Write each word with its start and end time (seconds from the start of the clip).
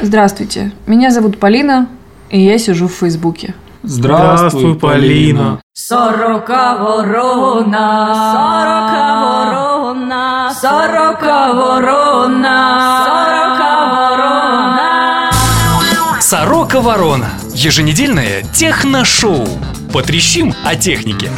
Здравствуйте, 0.00 0.70
меня 0.86 1.10
зовут 1.10 1.40
Полина, 1.40 1.88
и 2.30 2.40
я 2.40 2.58
сижу 2.58 2.86
в 2.86 2.92
Фейсбуке. 2.92 3.54
Здравствуй, 3.82 4.78
Полина. 4.78 5.60
Сорока 5.72 6.76
ворона, 6.78 8.14
сорока 8.32 9.20
ворона, 9.20 10.52
сорока 10.54 11.52
ворона, 11.52 13.04
сорока 13.04 13.88
ворона. 13.90 14.58
Сорока 16.20 16.80
Ворона. 16.82 17.30
Еженедельное 17.54 18.42
техношоу. 18.52 19.48
Потрещим 19.94 20.52
о 20.62 20.74
технике. 20.76 21.30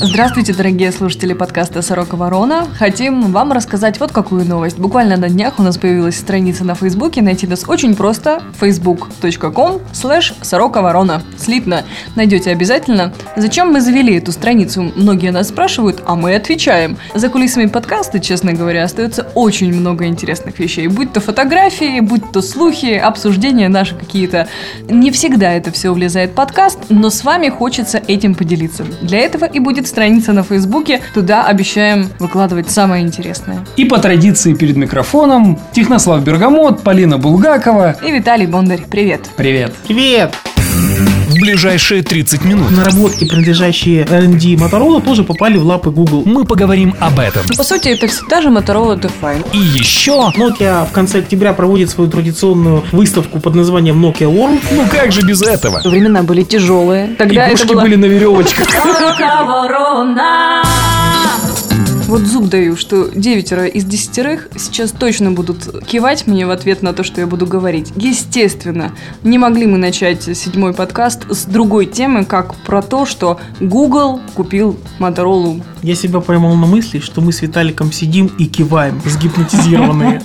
Здравствуйте, 0.00 0.54
дорогие 0.54 0.92
слушатели 0.92 1.32
подкаста 1.32 1.82
«Сорока 1.82 2.16
Ворона». 2.16 2.68
Хотим 2.78 3.32
вам 3.32 3.50
рассказать 3.50 3.98
вот 3.98 4.12
какую 4.12 4.44
новость. 4.44 4.78
Буквально 4.78 5.16
на 5.16 5.28
днях 5.28 5.58
у 5.58 5.62
нас 5.64 5.76
появилась 5.76 6.16
страница 6.16 6.62
на 6.62 6.76
Фейсбуке. 6.76 7.20
Найти 7.20 7.48
нас 7.48 7.64
очень 7.66 7.96
просто. 7.96 8.40
facebook.com 8.60 9.80
slash 9.92 10.34
«Сорока 10.42 10.82
Ворона». 10.82 11.22
Слитно. 11.36 11.82
Найдете 12.14 12.52
обязательно. 12.52 13.12
Зачем 13.34 13.72
мы 13.72 13.80
завели 13.80 14.16
эту 14.16 14.30
страницу? 14.30 14.92
Многие 14.94 15.32
нас 15.32 15.48
спрашивают, 15.48 16.00
а 16.06 16.14
мы 16.14 16.36
отвечаем. 16.36 16.96
За 17.14 17.28
кулисами 17.28 17.66
подкаста, 17.66 18.20
честно 18.20 18.52
говоря, 18.52 18.84
остается 18.84 19.26
очень 19.34 19.74
много 19.74 20.06
интересных 20.06 20.60
вещей. 20.60 20.86
Будь 20.86 21.12
то 21.12 21.18
фотографии, 21.20 21.98
будь 21.98 22.30
то 22.30 22.40
слухи, 22.40 22.92
обсуждения 22.94 23.68
наши 23.68 23.96
какие-то. 23.96 24.46
Не 24.88 25.10
всегда 25.10 25.54
это 25.54 25.72
все 25.72 25.92
влезает 25.92 26.30
в 26.30 26.34
подкаст, 26.34 26.78
но 26.88 27.10
с 27.10 27.24
вами 27.24 27.48
хочется 27.48 28.00
этим 28.06 28.36
поделиться. 28.36 28.84
Для 29.02 29.18
этого 29.18 29.44
и 29.44 29.58
будет 29.58 29.87
страница 29.88 30.32
на 30.32 30.42
Фейсбуке. 30.42 31.00
Туда 31.14 31.46
обещаем 31.46 32.08
выкладывать 32.18 32.70
самое 32.70 33.04
интересное. 33.04 33.64
И 33.76 33.84
по 33.84 33.98
традиции 33.98 34.54
перед 34.54 34.76
микрофоном 34.76 35.58
Технослав 35.72 36.22
Бергамот, 36.22 36.82
Полина 36.82 37.18
Булгакова. 37.18 37.96
И 38.04 38.12
Виталий 38.12 38.46
Бондарь. 38.46 38.82
Привет. 38.88 39.22
Привет. 39.36 39.72
Привет! 39.86 40.34
В 41.28 41.34
ближайшие 41.34 42.02
30 42.02 42.44
минут 42.44 42.70
Наработки, 42.70 43.26
принадлежащие 43.26 44.06
R&D 44.08 44.54
Motorola, 44.54 45.04
тоже 45.04 45.24
попали 45.24 45.58
в 45.58 45.66
лапы 45.66 45.90
Google. 45.90 46.22
мы 46.24 46.46
поговорим 46.46 46.94
об 47.00 47.18
этом. 47.18 47.42
По 47.54 47.62
сути, 47.62 47.88
это 47.88 48.06
все 48.06 48.24
та 48.26 48.40
же 48.40 48.48
Motorola 48.48 48.98
Define. 48.98 49.44
И 49.52 49.58
еще... 49.58 50.32
Nokia 50.36 50.86
в 50.86 50.92
конце 50.92 51.18
октября 51.18 51.52
проводит 51.52 51.90
свою 51.90 52.10
традиционную 52.10 52.82
выставку 52.92 53.40
под 53.40 53.54
названием 53.54 54.02
Nokia 54.02 54.32
World. 54.32 54.58
Ну 54.72 54.86
как 54.90 55.12
же 55.12 55.20
без 55.20 55.42
этого? 55.42 55.82
Времена 55.84 56.22
были 56.22 56.44
тяжелые. 56.44 57.08
Тогда 57.18 57.42
это 57.42 57.56
Игрушки 57.56 57.68
было... 57.74 57.82
были 57.82 57.96
на 57.96 58.06
веревочках. 58.06 58.66
Вот 62.08 62.22
зуб 62.22 62.46
даю, 62.46 62.74
что 62.74 63.10
девятеро 63.14 63.66
из 63.66 63.84
десятерых 63.84 64.48
сейчас 64.56 64.92
точно 64.92 65.30
будут 65.32 65.84
кивать 65.84 66.26
мне 66.26 66.46
в 66.46 66.50
ответ 66.50 66.80
на 66.80 66.94
то, 66.94 67.04
что 67.04 67.20
я 67.20 67.26
буду 67.26 67.46
говорить. 67.46 67.92
Естественно, 67.96 68.92
не 69.22 69.36
могли 69.36 69.66
мы 69.66 69.76
начать 69.76 70.22
седьмой 70.22 70.72
подкаст 70.72 71.30
с 71.30 71.44
другой 71.44 71.84
темы, 71.84 72.24
как 72.24 72.54
про 72.54 72.80
то, 72.80 73.04
что 73.04 73.38
Google 73.60 74.22
купил 74.32 74.78
Motorola. 74.98 75.62
Я 75.82 75.94
себя 75.94 76.20
поймал 76.20 76.54
на 76.54 76.66
мысли, 76.66 76.98
что 76.98 77.20
мы 77.20 77.30
с 77.30 77.42
Виталиком 77.42 77.92
сидим 77.92 78.32
и 78.38 78.46
киваем, 78.46 78.98
сгипнотизированные. 79.04 80.22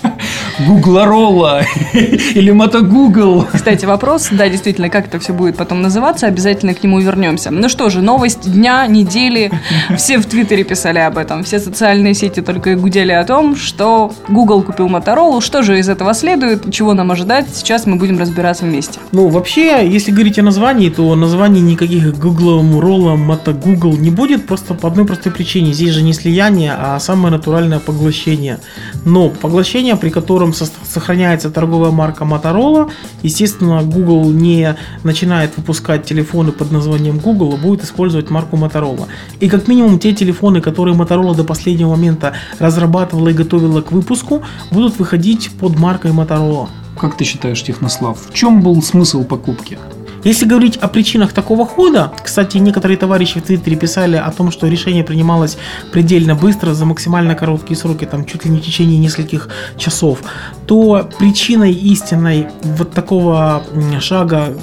Гуглоролла 0.65 1.63
или 1.93 2.51
мотогугл. 2.51 3.45
Кстати, 3.51 3.85
вопрос, 3.85 4.29
да, 4.31 4.47
действительно, 4.47 4.89
как 4.89 5.07
это 5.07 5.19
все 5.19 5.33
будет 5.33 5.57
потом 5.57 5.81
называться, 5.81 6.27
обязательно 6.27 6.73
к 6.73 6.83
нему 6.83 6.99
вернемся. 6.99 7.51
Ну 7.51 7.67
что 7.69 7.89
же, 7.89 8.01
новость 8.01 8.51
дня, 8.51 8.85
недели, 8.87 9.51
все 9.97 10.17
в 10.19 10.25
Твиттере 10.25 10.63
писали 10.63 10.99
об 10.99 11.17
этом, 11.17 11.43
все 11.43 11.59
социальные 11.73 12.13
сети 12.13 12.41
только 12.41 12.69
и 12.71 12.75
гудели 12.75 13.11
о 13.11 13.25
том, 13.25 13.55
что 13.55 14.13
Google 14.29 14.61
купил 14.61 14.87
Motorola, 14.87 15.41
что 15.41 15.63
же 15.63 15.79
из 15.79 15.89
этого 15.89 16.13
следует, 16.13 16.71
чего 16.71 16.93
нам 16.93 17.11
ожидать, 17.11 17.47
сейчас 17.51 17.87
мы 17.87 17.95
будем 17.95 18.19
разбираться 18.19 18.65
вместе. 18.65 18.99
Ну, 19.11 19.29
вообще, 19.29 19.89
если 19.89 20.11
говорить 20.11 20.37
о 20.37 20.43
названии, 20.43 20.89
то 20.89 21.15
названий 21.15 21.61
никаких 21.61 22.15
Google, 22.19 22.61
Motorola, 22.61 23.17
Moto 23.17 23.53
Google 23.53 23.97
не 23.97 24.11
будет, 24.11 24.45
просто 24.45 24.75
по 24.75 24.87
одной 24.87 25.05
простой 25.05 25.31
причине. 25.31 25.73
Здесь 25.73 25.89
же 25.89 26.03
не 26.03 26.13
слияние, 26.13 26.73
а 26.77 26.99
самое 26.99 27.31
натуральное 27.31 27.79
поглощение. 27.79 28.59
Но 29.03 29.29
поглощение, 29.29 29.95
при 29.95 30.11
котором 30.11 30.53
со- 30.53 30.69
сохраняется 30.87 31.49
торговая 31.49 31.91
марка 31.91 32.23
Motorola, 32.23 32.91
естественно, 33.23 33.81
Google 33.81 34.25
не 34.31 34.75
начинает 35.03 35.57
выпускать 35.57 36.05
телефоны 36.05 36.51
под 36.51 36.71
названием 36.71 37.17
Google, 37.17 37.55
а 37.55 37.57
будет 37.57 37.83
использовать 37.83 38.29
марку 38.29 38.57
Motorola. 38.57 39.07
И 39.39 39.49
как 39.49 39.67
минимум 39.67 39.97
те 39.97 40.13
телефоны, 40.13 40.61
которые 40.61 40.95
Motorola 40.95 41.35
до 41.35 41.43
последнего 41.43 41.62
момента 41.71 42.33
разрабатывала 42.59 43.29
и 43.29 43.33
готовила 43.33 43.81
к 43.81 43.91
выпуску, 43.91 44.43
будут 44.71 44.99
выходить 44.99 45.51
под 45.59 45.77
маркой 45.77 46.11
Motorola. 46.11 46.67
Как 46.99 47.17
ты 47.17 47.23
считаешь, 47.23 47.63
Технослав, 47.63 48.17
в 48.29 48.33
чем 48.33 48.61
был 48.61 48.81
смысл 48.81 49.23
покупки? 49.23 49.77
Если 50.23 50.45
говорить 50.45 50.77
о 50.77 50.87
причинах 50.87 51.33
такого 51.33 51.65
хода, 51.65 52.13
кстати, 52.23 52.57
некоторые 52.57 52.97
товарищи 52.97 53.39
в 53.39 53.43
Твиттере 53.43 53.75
писали 53.75 54.15
о 54.15 54.31
том, 54.31 54.51
что 54.51 54.67
решение 54.67 55.03
принималось 55.03 55.57
предельно 55.91 56.33
быстро, 56.33 56.73
за 56.73 56.85
максимально 56.85 57.35
короткие 57.35 57.75
сроки, 57.75 58.05
там 58.05 58.25
чуть 58.25 58.45
ли 58.45 58.51
не 58.51 58.59
в 58.59 58.61
течение 58.61 58.97
нескольких 58.99 59.49
часов, 59.77 60.19
то 60.65 61.09
причиной 61.19 61.73
истинной 61.73 62.47
вот 62.63 62.91
такого 62.91 63.63
шага 63.99 64.53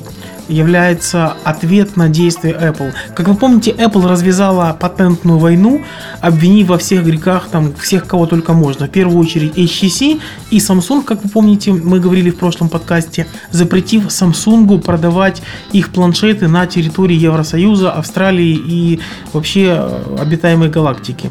является 0.50 1.34
ответ 1.44 1.96
на 1.96 2.08
действия 2.08 2.52
Apple. 2.52 2.92
Как 3.14 3.28
вы 3.28 3.34
помните, 3.34 3.70
Apple 3.70 4.06
развязала 4.06 4.76
патентную 4.78 5.38
войну, 5.38 5.82
обвинив 6.20 6.68
во 6.68 6.78
всех 6.78 7.04
грехах 7.04 7.48
там 7.50 7.72
всех, 7.74 8.06
кого 8.06 8.26
только 8.26 8.52
можно. 8.52 8.86
В 8.86 8.90
первую 8.90 9.18
очередь 9.18 9.56
HTC 9.56 10.20
и 10.50 10.58
Samsung, 10.58 11.02
как 11.04 11.22
вы 11.22 11.28
помните, 11.28 11.72
мы 11.72 12.00
говорили 12.00 12.30
в 12.30 12.36
прошлом 12.36 12.68
подкасте, 12.68 13.26
запретив 13.50 14.06
Samsung 14.06 14.80
продавать 14.80 15.42
их 15.72 15.90
планшеты 15.90 16.48
на 16.48 16.66
территории 16.66 17.16
Евросоюза, 17.16 17.92
Австралии 17.92 18.54
и 18.54 19.00
вообще 19.32 19.76
э, 19.78 20.16
обитаемой 20.20 20.68
галактики. 20.68 21.30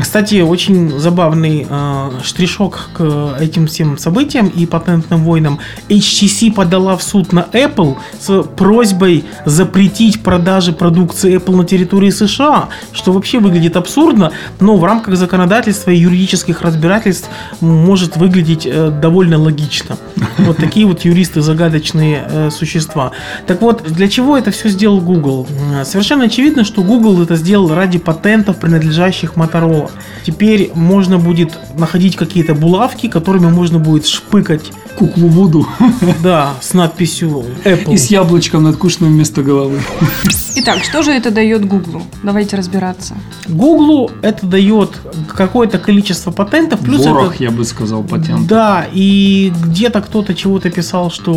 Кстати, 0.00 0.40
очень 0.40 0.98
забавный 0.98 1.66
э, 1.68 2.10
штришок 2.22 2.90
к 2.94 3.36
этим 3.40 3.66
всем 3.66 3.98
событиям 3.98 4.48
и 4.48 4.66
патентным 4.66 5.24
войнам. 5.24 5.58
HTC 5.88 6.52
подала 6.52 6.96
в 6.96 7.02
суд 7.02 7.32
на 7.32 7.46
Apple 7.52 7.96
с 8.20 8.42
просьбой 8.60 9.24
запретить 9.46 10.22
продажи 10.22 10.74
продукции 10.74 11.34
Apple 11.38 11.56
на 11.56 11.64
территории 11.64 12.10
США, 12.10 12.68
что 12.92 13.10
вообще 13.12 13.38
выглядит 13.38 13.74
абсурдно, 13.74 14.32
но 14.60 14.76
в 14.76 14.84
рамках 14.84 15.16
законодательства 15.16 15.90
и 15.92 15.96
юридических 15.96 16.60
разбирательств 16.60 17.30
может 17.62 18.18
выглядеть 18.18 18.66
э, 18.66 18.90
довольно 18.90 19.38
логично. 19.38 19.96
Вот 20.38 20.58
такие 20.58 20.84
вот 20.84 21.06
юристы 21.06 21.40
загадочные 21.40 22.22
э, 22.28 22.50
существа. 22.50 23.12
Так 23.46 23.62
вот, 23.62 23.82
для 23.84 24.08
чего 24.08 24.36
это 24.36 24.50
все 24.50 24.68
сделал 24.68 25.00
Google? 25.00 25.46
М, 25.48 25.84
Совершенно 25.86 26.24
очевидно, 26.24 26.64
что 26.64 26.82
Google 26.82 27.22
это 27.22 27.36
сделал 27.36 27.74
ради 27.74 27.98
патентов, 27.98 28.58
принадлежащих 28.58 29.36
Motorola. 29.36 29.90
Теперь 30.26 30.70
можно 30.74 31.16
будет 31.18 31.58
находить 31.78 32.16
какие-то 32.16 32.54
булавки, 32.54 33.08
которыми 33.08 33.48
можно 33.48 33.78
будет 33.78 34.06
шпыкать, 34.06 34.70
Куклу 34.96 35.28
Вуду 35.28 35.66
да, 36.22 36.54
с 36.60 36.74
надписью 36.74 37.44
Apple. 37.64 37.94
и 37.94 37.96
с 37.96 38.06
яблочком 38.06 38.62
надкушенным 38.62 39.12
вместо 39.12 39.42
головы. 39.42 39.80
Итак, 40.56 40.84
что 40.84 41.02
же 41.02 41.12
это 41.12 41.30
дает 41.30 41.66
Google? 41.66 42.02
Давайте 42.22 42.56
разбираться. 42.56 43.14
Google 43.48 44.10
это 44.22 44.46
дает 44.46 45.00
какое-то 45.28 45.78
количество 45.78 46.32
патентов, 46.32 46.80
плюс 46.80 47.06
Ворох, 47.06 47.34
это... 47.36 47.44
я 47.44 47.50
бы 47.50 47.64
сказал, 47.64 48.02
патент. 48.02 48.46
Да, 48.46 48.86
и 48.92 49.52
где-то 49.64 50.02
кто-то 50.02 50.34
чего-то 50.34 50.70
писал, 50.70 51.10
что 51.10 51.32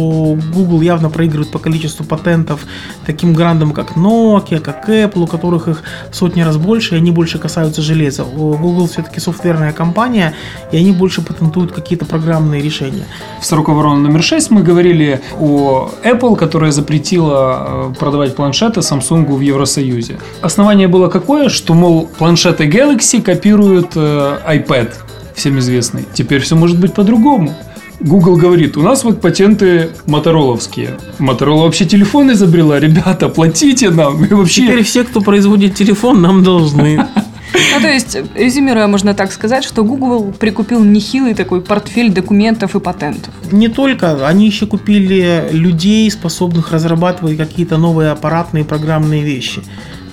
Google 0.53 0.81
явно 0.81 1.09
проигрывает 1.09 1.51
по 1.51 1.59
количеству 1.59 2.03
патентов 2.05 2.65
таким 3.05 3.33
грандам, 3.33 3.71
как 3.71 3.91
Nokia, 3.95 4.59
как 4.59 4.89
Apple, 4.89 5.23
у 5.23 5.27
которых 5.27 5.67
их 5.67 5.83
сотни 6.11 6.41
раз 6.41 6.57
больше, 6.57 6.95
и 6.95 6.97
они 6.97 7.11
больше 7.11 7.37
касаются 7.37 7.81
железа. 7.81 8.23
Google 8.23 8.87
все-таки 8.87 9.19
софтверная 9.19 9.73
компания, 9.73 10.33
и 10.71 10.77
они 10.77 10.91
больше 10.91 11.21
патентуют 11.21 11.71
какие-то 11.71 12.05
программные 12.05 12.61
решения. 12.61 13.05
В 13.39 13.45
«Сорока 13.53 13.73
ворона» 13.73 13.99
номер 13.99 14.23
6 14.23 14.49
мы 14.49 14.63
говорили 14.63 15.21
о 15.39 15.91
Apple, 16.03 16.35
которая 16.35 16.71
запретила 16.71 17.91
э, 17.91 17.93
продавать 17.99 18.35
планшеты 18.35 18.79
Samsung 18.79 19.31
в 19.31 19.41
Евросоюзе. 19.41 20.17
Основание 20.41 20.87
было 20.87 21.07
какое? 21.07 21.49
Что, 21.49 21.75
мол, 21.75 22.09
планшеты 22.17 22.67
Galaxy 22.67 23.21
копируют 23.21 23.91
э, 23.93 24.39
iPad, 24.47 24.93
всем 25.35 25.59
известный. 25.59 26.03
Теперь 26.15 26.41
все 26.41 26.55
может 26.55 26.79
быть 26.79 26.95
по-другому. 26.95 27.53
Google 27.99 28.37
говорит, 28.37 28.75
у 28.75 28.81
нас 28.81 29.03
вот 29.03 29.21
патенты 29.21 29.91
мотороловские. 30.07 30.97
Моторола 31.19 31.65
вообще 31.65 31.85
телефон 31.85 32.31
изобрела, 32.31 32.79
ребята, 32.79 33.29
платите 33.29 33.91
нам. 33.91 34.25
И 34.25 34.33
вообще... 34.33 34.63
Теперь 34.63 34.83
все, 34.83 35.03
кто 35.03 35.21
производит 35.21 35.75
телефон, 35.75 36.23
нам 36.23 36.43
должны. 36.43 37.05
Ну, 37.53 37.81
то 37.81 37.87
есть, 37.87 38.17
резюмируя, 38.35 38.87
можно 38.87 39.13
так 39.13 39.31
сказать, 39.31 39.63
что 39.63 39.83
Google 39.83 40.33
прикупил 40.33 40.83
нехилый 40.83 41.33
такой 41.33 41.61
портфель 41.61 42.11
документов 42.11 42.75
и 42.75 42.79
патентов. 42.79 43.33
Не 43.51 43.67
только, 43.67 44.27
они 44.27 44.45
еще 44.45 44.65
купили 44.65 45.49
людей, 45.51 46.09
способных 46.11 46.71
разрабатывать 46.71 47.37
какие-то 47.37 47.77
новые 47.77 48.11
аппаратные 48.11 48.65
программные 48.65 49.23
вещи. 49.23 49.61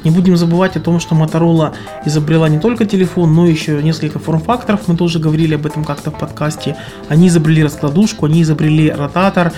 Не 0.04 0.10
будем 0.10 0.37
забывать 0.37 0.76
о 0.76 0.81
том, 0.81 0.98
что 0.98 1.14
Motorola 1.14 1.75
изобрела 2.06 2.48
не 2.48 2.58
только 2.58 2.87
телефон, 2.87 3.34
но 3.34 3.46
еще 3.46 3.82
несколько 3.82 4.19
форм-факторов. 4.19 4.88
Мы 4.88 4.96
тоже 4.96 5.19
говорили 5.19 5.54
об 5.54 5.66
этом 5.66 5.84
как-то 5.84 6.10
в 6.10 6.19
подкасте. 6.19 6.76
Они 7.08 7.28
изобрели 7.28 7.62
раскладушку, 7.62 8.26
они 8.26 8.43
изобрели 8.43 8.90
ротатор. 8.90 9.52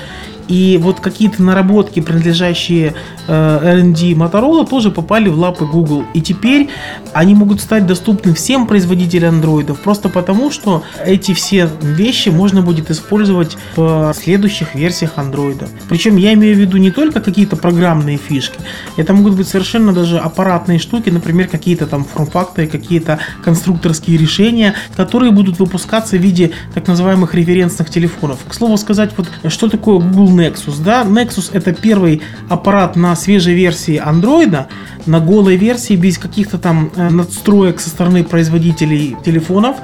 И 0.49 0.79
вот 0.81 1.00
какие-то 1.00 1.43
наработки, 1.43 2.00
принадлежащие 2.00 2.94
э, 3.29 3.59
R&D 3.62 4.12
Motorola, 4.12 4.67
тоже 4.67 4.91
попали 4.91 5.29
в 5.29 5.39
лапы 5.39 5.67
Google. 5.67 6.05
И 6.15 6.21
теперь 6.21 6.69
они 7.12 7.35
могут 7.35 7.61
стать 7.61 7.87
доступны 7.87 8.35
всем 8.35 8.67
производителям 8.67 9.43
андроидов, 9.43 9.81
просто 9.81 10.09
потому, 10.09 10.50
что 10.50 10.85
эти 11.05 11.35
все 11.35 11.69
вещи 11.81 12.29
можно 12.29 12.62
будет 12.62 12.91
использовать 12.91 13.56
в 13.77 14.15
следующих 14.15 14.75
версиях 14.75 15.12
андроида. 15.17 15.69
Причем 15.89 16.17
я 16.17 16.33
имею 16.35 16.55
в 16.55 16.59
виду 16.59 16.77
не 16.77 16.91
только 16.91 17.21
какие-то 17.21 17.56
программные 17.56 18.19
фишки, 18.19 18.59
это 18.97 19.12
могут 19.12 19.35
быть 19.35 19.49
совершенно 19.49 19.93
даже 19.93 20.19
аппаратные 20.19 20.79
штуки, 20.79 21.11
например, 21.11 21.49
какие-то 21.49 21.87
там 21.87 22.05
форм-факторы, 22.05 22.69
какие-то 22.69 23.19
конструкторские 23.45 24.17
решения, 24.17 24.75
которые 24.97 25.33
будут 25.33 25.59
выпускаться 25.59 26.17
в 26.17 26.21
виде 26.21 26.53
так 26.75 26.87
называемых 26.87 27.35
референсных 27.35 27.91
телефонов. 27.91 28.38
К 28.49 28.55
слову 28.55 28.77
сказать, 28.77 29.11
вот 29.17 29.29
что 29.49 29.69
такое 29.69 29.99
Google 29.99 30.31
Nexus? 30.32 30.82
Да, 30.82 31.05
Nexus 31.05 31.50
это 31.52 31.73
первый 31.73 32.23
аппарат 32.49 32.96
на 32.96 33.14
свежей 33.17 33.55
версии 33.55 33.96
андроида, 33.96 34.69
на 35.06 35.20
голой 35.20 35.56
версии, 35.56 35.94
без 35.94 36.19
каких-то 36.19 36.58
там 36.58 36.90
э, 36.94 37.08
надстроек 37.08 37.81
со 37.81 37.88
стороны 37.88 38.25
производителей 38.25 39.17
телефонов. 39.25 39.76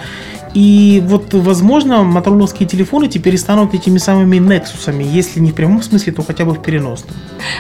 И 0.55 1.03
вот, 1.07 1.35
возможно, 1.35 2.03
мотороловские 2.03 2.69
телефоны 2.69 3.09
теперь 3.09 3.37
станут 3.39 3.75
этими 3.75 3.99
самыми 3.99 4.37
Nexus'ами, 4.37 5.03
если 5.03 5.41
не 5.41 5.51
в 5.51 5.55
прямом 5.55 5.83
смысле, 5.83 6.13
то 6.13 6.23
хотя 6.23 6.45
бы 6.45 6.53
в 6.53 6.63
переносном. 6.63 7.15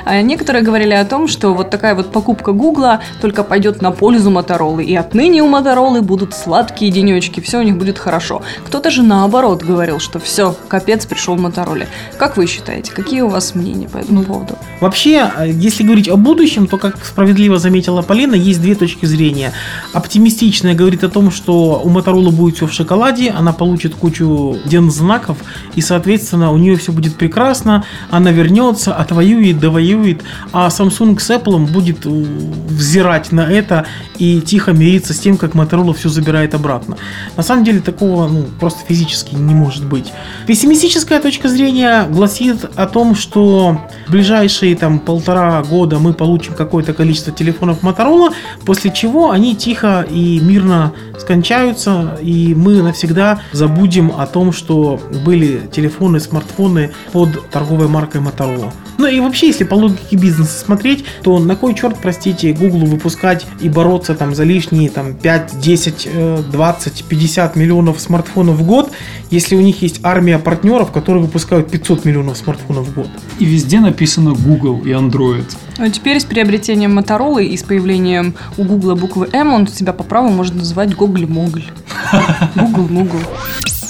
А 0.04 0.20
некоторые 0.22 0.62
говорили 0.62 0.92
о 0.92 1.04
том, 1.04 1.28
что 1.28 1.54
вот 1.54 1.70
такая 1.70 1.94
вот 1.94 2.12
покупка 2.12 2.52
Гугла 2.52 3.00
только 3.20 3.44
пойдет 3.44 3.82
на 3.82 3.90
пользу 3.90 4.30
Моторолы, 4.30 4.84
и 4.84 4.94
отныне 4.94 5.42
у 5.42 5.48
Моторолы 5.48 6.02
будут 6.02 6.34
сладкие 6.34 6.90
денечки, 6.90 7.40
все 7.40 7.58
у 7.58 7.62
них 7.62 7.76
будет 7.76 7.98
хорошо. 7.98 8.42
Кто-то 8.66 8.90
же 8.90 9.02
наоборот 9.02 9.62
говорил, 9.62 9.98
что 9.98 10.18
все, 10.18 10.54
капец 10.68 11.06
пришел 11.06 11.36
Мотороле. 11.36 11.88
Как 12.18 12.36
вы 12.36 12.46
считаете, 12.46 12.92
какие 12.92 13.20
у 13.22 13.28
вас 13.28 13.54
мнения 13.54 13.88
по 13.88 13.98
этому 13.98 14.22
поводу? 14.22 14.56
Вообще, 14.80 15.30
э, 15.36 15.50
если 15.50 15.82
говорить 15.82 16.08
о 16.08 16.16
будущем, 16.16 16.66
то, 16.66 16.78
как 16.78 17.04
справедливо 17.04 17.58
заметила 17.58 18.02
Полина, 18.02 18.34
есть 18.34 18.60
две 18.60 18.74
точки 18.74 19.06
зрения. 19.06 19.52
Оптимистичная 19.92 20.74
говорит 20.74 21.04
о 21.04 21.08
том, 21.08 21.30
что 21.30 21.80
у 21.82 21.90
Motorola 21.90 22.30
будет 22.30 22.56
все 22.56 22.66
в 22.66 22.74
шоколаде, 22.78 23.30
она 23.30 23.52
получит 23.52 23.94
кучу 23.94 24.56
дензнаков, 24.64 25.38
и, 25.74 25.80
соответственно, 25.80 26.52
у 26.52 26.58
нее 26.58 26.76
все 26.76 26.92
будет 26.92 27.16
прекрасно, 27.16 27.84
она 28.10 28.30
вернется, 28.30 28.94
отвоюет, 28.94 29.58
довоюет, 29.58 30.22
а 30.52 30.68
Samsung 30.68 31.18
с 31.18 31.30
Apple 31.30 31.70
будет 31.70 32.06
э, 32.06 32.08
взирать 32.08 33.32
на 33.32 33.40
это 33.40 33.86
и 34.18 34.40
тихо 34.40 34.72
мириться 34.72 35.12
с 35.12 35.18
тем, 35.18 35.36
как 35.36 35.54
Motorola 35.54 35.94
все 35.94 36.08
забирает 36.08 36.54
обратно. 36.54 36.96
На 37.36 37.42
самом 37.42 37.64
деле 37.64 37.80
такого 37.80 38.28
ну, 38.28 38.44
просто 38.60 38.80
физически 38.88 39.34
не 39.34 39.54
может 39.54 39.84
быть. 39.84 40.12
Пессимистическая 40.46 41.20
точка 41.20 41.48
зрения 41.48 42.06
гласит 42.08 42.64
о 42.76 42.86
том, 42.86 43.14
что 43.14 43.80
в 44.06 44.12
ближайшие 44.12 44.76
там 44.76 44.98
полтора 44.98 45.62
года 45.62 45.98
мы 45.98 46.12
получим 46.12 46.54
какое-то 46.54 46.92
количество 46.92 47.32
телефонов 47.32 47.82
Motorola, 47.82 48.32
после 48.64 48.90
чего 48.90 49.30
они 49.30 49.56
тихо 49.56 50.06
и 50.08 50.40
мирно 50.40 50.92
скончаются, 51.18 52.18
и 52.22 52.54
мы 52.54 52.67
навсегда 52.76 53.42
забудем 53.52 54.12
о 54.16 54.26
том, 54.26 54.52
что 54.52 55.00
были 55.24 55.60
телефоны, 55.72 56.20
смартфоны 56.20 56.92
под 57.12 57.50
торговой 57.50 57.88
маркой 57.88 58.20
Motorola. 58.20 58.72
Ну 58.98 59.06
и 59.06 59.20
вообще, 59.20 59.46
если 59.46 59.64
по 59.64 59.74
логике 59.74 60.16
бизнеса 60.16 60.58
смотреть, 60.58 61.04
то 61.22 61.38
на 61.38 61.54
кой 61.54 61.74
черт, 61.74 61.96
простите, 62.02 62.52
Google 62.52 62.86
выпускать 62.86 63.46
и 63.60 63.68
бороться 63.68 64.14
там 64.14 64.34
за 64.34 64.42
лишние 64.42 64.90
там 64.90 65.14
5, 65.14 65.60
10, 65.60 66.08
э, 66.12 66.42
20, 66.50 67.04
50 67.04 67.56
миллионов 67.56 68.00
смартфонов 68.00 68.56
в 68.56 68.66
год, 68.66 68.90
если 69.30 69.54
у 69.54 69.60
них 69.60 69.82
есть 69.82 70.00
армия 70.02 70.38
партнеров, 70.38 70.90
которые 70.90 71.22
выпускают 71.22 71.70
500 71.70 72.04
миллионов 72.04 72.36
смартфонов 72.38 72.88
в 72.88 72.94
год. 72.94 73.08
И 73.38 73.44
везде 73.44 73.78
написано 73.78 74.32
Google 74.32 74.80
и 74.84 74.90
Android. 74.90 75.46
А 75.78 75.88
теперь 75.90 76.18
с 76.18 76.24
приобретением 76.24 76.94
Моторолы 76.96 77.46
и 77.46 77.56
с 77.56 77.62
появлением 77.62 78.34
у 78.56 78.64
Гугла 78.64 78.96
буквы 78.96 79.28
М 79.32 79.52
он 79.52 79.68
себя 79.68 79.92
по 79.92 80.02
праву 80.02 80.28
может 80.28 80.56
называть 80.56 80.94
Гоголь-Моголь. 80.96 81.70
Гугл-Мугл. 82.56 83.20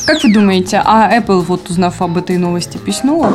Как 0.04 0.22
вы 0.22 0.32
думаете, 0.32 0.82
а 0.84 1.10
Apple, 1.18 1.40
вот 1.40 1.70
узнав 1.70 2.02
об 2.02 2.18
этой 2.18 2.36
новости, 2.36 2.76
письнула? 2.76 3.32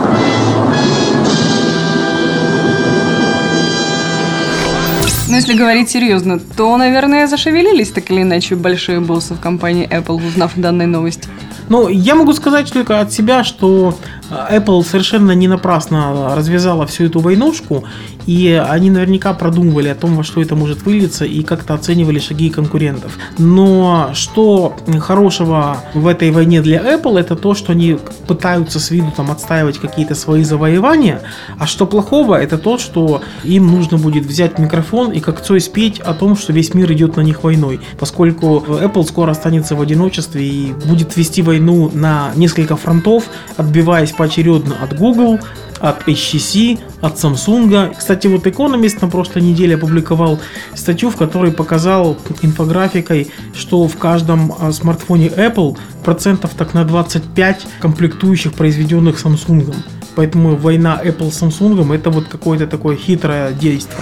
Ну, 5.28 5.36
если 5.36 5.58
говорить 5.58 5.90
серьезно, 5.90 6.38
то, 6.40 6.78
наверное, 6.78 7.26
зашевелились 7.26 7.90
так 7.90 8.12
или 8.12 8.22
иначе 8.22 8.56
большие 8.56 9.00
боссы 9.00 9.34
в 9.34 9.40
компании 9.40 9.90
Apple, 9.90 10.28
узнав 10.28 10.52
данной 10.56 10.86
новости. 10.86 11.28
Ну, 11.70 11.88
я 11.88 12.14
могу 12.14 12.34
сказать 12.34 12.72
только 12.72 13.00
от 13.00 13.12
себя, 13.12 13.44
что 13.44 13.98
Apple 14.30 14.84
совершенно 14.84 15.32
не 15.32 15.48
напрасно 15.48 16.36
развязала 16.36 16.86
всю 16.88 17.06
эту 17.06 17.20
войнушку, 17.20 17.84
и 18.26 18.52
они 18.70 18.90
наверняка 18.90 19.34
продумывали 19.34 19.90
о 19.90 19.96
том, 19.96 20.16
во 20.16 20.24
что 20.24 20.42
это 20.42 20.56
может 20.56 20.84
вылиться, 20.84 21.26
и 21.26 21.44
как-то 21.44 21.74
оценивали 21.74 22.20
шаги 22.20 22.50
конкурентов. 22.50 23.18
Но 23.38 24.12
что 24.14 24.76
хорошего 25.00 25.78
в 25.94 26.08
этой 26.08 26.32
войне 26.32 26.62
для 26.62 26.80
Apple, 26.80 27.20
это 27.20 27.36
то, 27.36 27.54
что 27.54 27.74
они 27.74 27.98
пытаются 28.28 28.80
с 28.80 28.92
виду 28.92 29.12
там 29.16 29.30
отстаивать 29.32 29.78
какие-то 29.78 30.16
свои 30.16 30.44
завоевания, 30.44 31.22
а 31.60 31.68
что 31.68 31.86
плохого, 31.86 32.36
это 32.36 32.58
то, 32.58 32.78
что 32.78 33.22
им 33.44 33.68
нужно 33.68 33.98
будет 33.98 34.26
взять 34.26 34.58
микрофон 34.58 35.12
и 35.12 35.20
как 35.20 35.44
Цой 35.44 35.60
спеть 35.60 36.00
о 36.00 36.14
том, 36.14 36.38
что 36.38 36.54
весь 36.54 36.74
мир 36.74 36.92
идет 36.94 37.18
на 37.18 37.22
них 37.22 37.44
войной, 37.44 37.82
поскольку 38.00 38.64
Apple 38.68 39.06
скоро 39.06 39.32
останется 39.32 39.76
в 39.76 39.82
одиночестве 39.82 40.48
и 40.48 40.74
будет 40.86 41.18
вести 41.18 41.42
войну 41.42 41.92
на 41.94 42.32
несколько 42.36 42.78
фронтов, 42.78 43.26
отбиваясь 43.58 44.13
поочередно 44.16 44.76
от 44.82 44.98
Google, 44.98 45.40
от 45.80 46.08
HTC, 46.08 46.80
от 47.02 47.16
Samsung. 47.16 47.96
Кстати, 47.98 48.28
вот 48.28 48.48
Economist 48.48 49.00
на 49.02 49.10
прошлой 49.10 49.42
неделе 49.42 49.76
опубликовал 49.76 50.40
статью, 50.76 51.10
в 51.10 51.18
которой 51.18 51.52
показал 51.52 52.18
инфографикой, 52.42 53.32
что 53.54 53.88
в 53.88 53.98
каждом 53.98 54.54
а, 54.60 54.72
смартфоне 54.72 55.28
Apple 55.28 55.78
процентов 56.04 56.52
так 56.58 56.74
на 56.74 56.86
25 56.86 57.68
комплектующих, 57.82 58.54
произведенных 58.54 59.24
Samsung. 59.24 59.76
Поэтому 60.16 60.56
война 60.56 61.02
Apple 61.04 61.32
с 61.32 61.42
Samsung 61.42 61.94
это 61.94 62.12
вот 62.12 62.28
какое-то 62.28 62.68
такое 62.68 62.96
хитрое 62.96 63.52
действие. 63.52 64.00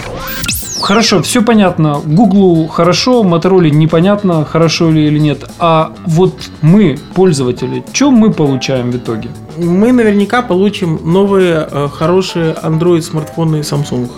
Хорошо, 0.82 1.22
все 1.22 1.42
понятно. 1.42 2.00
Гуглу 2.04 2.66
хорошо, 2.66 3.22
Мотороле 3.22 3.70
непонятно, 3.70 4.44
хорошо 4.44 4.90
ли 4.90 5.06
или 5.06 5.18
нет. 5.18 5.44
А 5.60 5.92
вот 6.06 6.50
мы, 6.60 6.98
пользователи, 7.14 7.84
что 7.92 8.10
мы 8.10 8.32
получаем 8.32 8.90
в 8.90 8.96
итоге? 8.96 9.30
Мы 9.56 9.92
наверняка 9.92 10.42
получим 10.42 10.98
новые 11.04 11.68
э, 11.70 11.88
хорошие 11.88 12.54
Android 12.54 13.02
смартфоны 13.02 13.60
Samsung. 13.60 14.10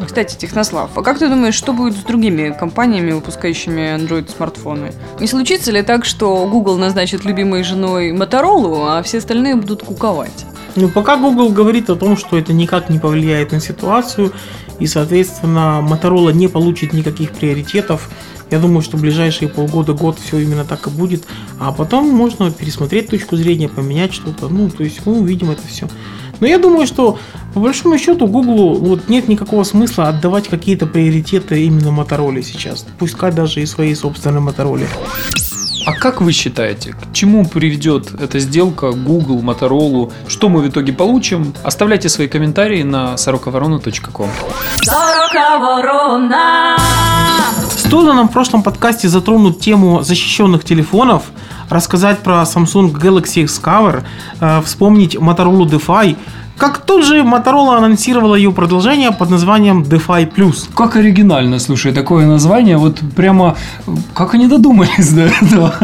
Кстати, 0.06 0.36
Технослав, 0.36 0.90
а 0.96 1.02
как 1.02 1.18
ты 1.18 1.28
думаешь, 1.28 1.54
что 1.54 1.72
будет 1.72 1.94
с 1.94 2.02
другими 2.02 2.56
компаниями, 2.58 3.12
выпускающими 3.12 3.94
Android-смартфоны? 3.96 4.92
Не 5.20 5.26
случится 5.28 5.70
ли 5.70 5.82
так, 5.82 6.04
что 6.04 6.48
Google 6.48 6.76
назначит 6.76 7.24
любимой 7.24 7.62
женой 7.62 8.12
Моторолу, 8.12 8.86
а 8.86 9.02
все 9.02 9.18
остальные 9.18 9.56
будут 9.56 9.82
куковать? 9.82 10.46
Ну, 10.76 10.90
пока 10.90 11.16
Google 11.16 11.50
говорит 11.50 11.88
о 11.88 11.96
том, 11.96 12.18
что 12.18 12.36
это 12.36 12.52
никак 12.52 12.90
не 12.90 12.98
повлияет 12.98 13.52
на 13.52 13.60
ситуацию, 13.60 14.32
и, 14.78 14.86
соответственно, 14.86 15.86
Motorola 15.86 16.32
не 16.32 16.48
получит 16.48 16.92
никаких 16.92 17.32
приоритетов, 17.32 18.10
я 18.50 18.60
думаю, 18.60 18.82
что 18.82 18.96
в 18.96 19.00
ближайшие 19.00 19.48
полгода, 19.48 19.92
год 19.92 20.18
все 20.24 20.38
именно 20.38 20.64
так 20.64 20.86
и 20.86 20.90
будет. 20.90 21.24
А 21.58 21.72
потом 21.72 22.08
можно 22.08 22.50
пересмотреть 22.52 23.08
точку 23.08 23.36
зрения, 23.36 23.68
поменять 23.68 24.14
что-то. 24.14 24.48
Ну, 24.48 24.70
то 24.70 24.84
есть 24.84 25.04
мы 25.04 25.18
увидим 25.18 25.50
это 25.50 25.66
все. 25.66 25.88
Но 26.38 26.46
я 26.46 26.58
думаю, 26.58 26.86
что 26.86 27.18
по 27.54 27.60
большому 27.60 27.98
счету 27.98 28.28
Google 28.28 28.74
вот 28.76 29.08
нет 29.08 29.26
никакого 29.26 29.64
смысла 29.64 30.08
отдавать 30.08 30.48
какие-то 30.48 30.86
приоритеты 30.86 31.64
именно 31.64 31.88
Motorola 31.88 32.42
сейчас. 32.42 32.86
Пускай 32.98 33.32
даже 33.32 33.62
и 33.62 33.66
своей 33.66 33.94
собственной 33.94 34.40
Motorola. 34.40 34.86
А 35.86 35.92
как 35.92 36.20
вы 36.20 36.32
считаете, 36.32 36.94
к 36.94 37.12
чему 37.12 37.46
приведет 37.46 38.12
эта 38.20 38.40
сделка 38.40 38.90
Google, 38.90 39.40
Motorola? 39.40 40.12
Что 40.26 40.48
мы 40.48 40.60
в 40.60 40.68
итоге 40.68 40.92
получим? 40.92 41.54
Оставляйте 41.62 42.08
свои 42.08 42.26
комментарии 42.26 42.82
на 42.82 43.16
сороковорона.ком. 43.16 44.28
Сорока 44.82 45.58
ворона. 45.60 46.76
Стоило 47.70 48.14
нам 48.14 48.28
в 48.28 48.32
прошлом 48.32 48.64
подкасте 48.64 49.08
затронуть 49.08 49.60
тему 49.60 50.02
защищенных 50.02 50.64
телефонов, 50.64 51.22
рассказать 51.70 52.18
про 52.18 52.42
Samsung 52.42 52.90
Galaxy 52.90 53.44
X 53.44 53.60
Cover, 53.62 54.02
э, 54.40 54.62
вспомнить 54.62 55.14
Motorola 55.14 55.68
DeFi, 55.70 56.16
Как 56.56 56.78
тут 56.78 57.04
же 57.04 57.18
Motorola 57.20 57.76
анонсировала 57.76 58.34
ее 58.34 58.50
продолжение 58.50 59.12
под 59.12 59.30
названием 59.30 59.82
DeFi 59.82 60.32
Plus. 60.34 60.68
Как 60.74 60.96
оригинально, 60.96 61.58
слушай, 61.58 61.92
такое 61.92 62.26
название, 62.26 62.78
вот 62.78 63.00
прямо, 63.14 63.56
как 64.14 64.34
они 64.34 64.46
додумались 64.46 65.12
до 65.12 65.22
этого? 65.22 65.74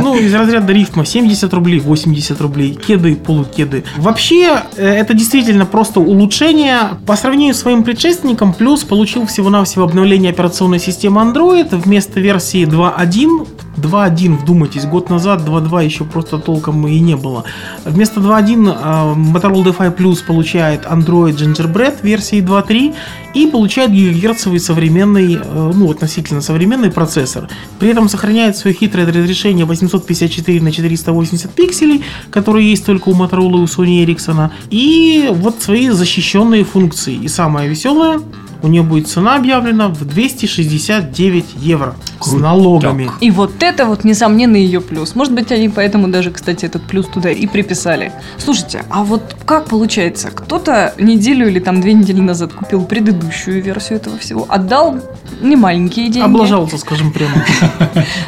Ну, 0.00 0.16
из 0.16 0.34
разряда 0.34 0.72
рифма 0.72 1.04
70 1.04 1.52
рублей, 1.52 1.80
80 1.80 2.40
рублей, 2.40 2.74
кеды, 2.74 3.16
полукеды. 3.16 3.84
Вообще, 3.96 4.62
э, 4.76 4.86
это 4.86 5.14
действительно 5.14 5.66
просто 5.66 6.00
улучшение. 6.00 6.78
По 7.06 7.16
сравнению 7.16 7.54
с 7.54 7.58
своим 7.58 7.82
предшественником, 7.84 8.54
Plus 8.58 8.86
получил 8.86 9.26
всего-навсего 9.26 9.84
обновление 9.84 10.30
операционной 10.30 10.78
системы 10.78 11.20
Android 11.20 11.74
вместо 11.76 12.20
версии 12.20 12.66
2.1 12.66 13.46
2.1, 13.76 14.36
вдумайтесь, 14.36 14.84
год 14.84 15.10
назад 15.10 15.42
2.2 15.42 15.84
еще 15.84 16.04
просто 16.04 16.38
толком 16.38 16.86
и 16.86 16.98
не 17.00 17.16
было. 17.16 17.44
Вместо 17.84 18.20
2.1 18.20 18.68
э, 18.68 19.14
Motorola 19.14 19.64
DeFi 19.64 19.96
Plus 19.96 20.24
получает 20.24 20.84
Android 20.84 21.36
Gingerbread 21.36 21.98
версии 22.02 22.40
2.3 22.42 22.94
и 23.34 23.46
получает 23.46 23.90
гигагерцовый 23.90 24.60
современный, 24.60 25.34
э, 25.34 25.72
ну 25.74 25.90
относительно 25.90 26.40
современный 26.40 26.90
процессор. 26.90 27.48
При 27.78 27.88
этом 27.88 28.08
сохраняет 28.08 28.56
свое 28.56 28.76
хитрое 28.76 29.06
разрешение 29.06 29.64
854 29.64 30.60
на 30.60 30.72
480 30.72 31.50
пикселей, 31.50 32.02
которое 32.30 32.64
есть 32.64 32.86
только 32.86 33.08
у 33.08 33.14
Motorola 33.14 33.58
и 33.58 33.62
у 33.62 33.64
Sony 33.64 34.04
Ericsson. 34.04 34.50
И 34.70 35.28
вот 35.32 35.62
свои 35.62 35.88
защищенные 35.90 36.64
функции. 36.64 37.14
И 37.14 37.28
самое 37.28 37.68
веселое, 37.68 38.20
у 38.64 38.68
нее 38.68 38.82
будет 38.82 39.08
цена 39.08 39.36
объявлена 39.36 39.88
в 39.88 40.04
269 40.04 41.44
евро 41.56 41.94
с 42.20 42.32
налогами. 42.32 43.10
И 43.20 43.30
вот 43.30 43.62
это 43.62 43.84
вот, 43.84 44.04
несомненно, 44.04 44.56
ее 44.56 44.80
плюс. 44.80 45.14
Может 45.14 45.34
быть, 45.34 45.52
они 45.52 45.68
поэтому 45.68 46.08
даже, 46.08 46.30
кстати, 46.30 46.64
этот 46.64 46.82
плюс 46.82 47.06
туда 47.06 47.30
и 47.30 47.46
приписали. 47.46 48.12
Слушайте, 48.38 48.84
а 48.90 49.04
вот 49.04 49.36
как 49.44 49.66
получается? 49.66 50.30
Кто-то 50.30 50.94
неделю 50.98 51.48
или 51.48 51.60
там 51.60 51.80
две 51.80 51.92
недели 51.92 52.20
назад 52.20 52.52
купил 52.54 52.84
предыдущую 52.84 53.62
версию 53.62 53.98
этого 53.98 54.16
всего, 54.18 54.46
отдал 54.48 55.00
немаленькие 55.42 56.08
деньги. 56.08 56.24
Облажался, 56.24 56.78
скажем 56.78 57.12
прямо. 57.12 57.44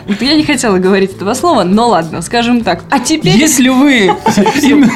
Я 0.20 0.34
не 0.34 0.44
хотела 0.44 0.78
говорить 0.78 1.12
этого 1.14 1.34
слова, 1.34 1.64
но 1.64 1.88
ладно, 1.88 2.22
скажем 2.22 2.62
так. 2.62 2.84
А 2.90 2.98
теперь... 2.98 3.36
Если 3.36 3.68
вы 3.68 4.10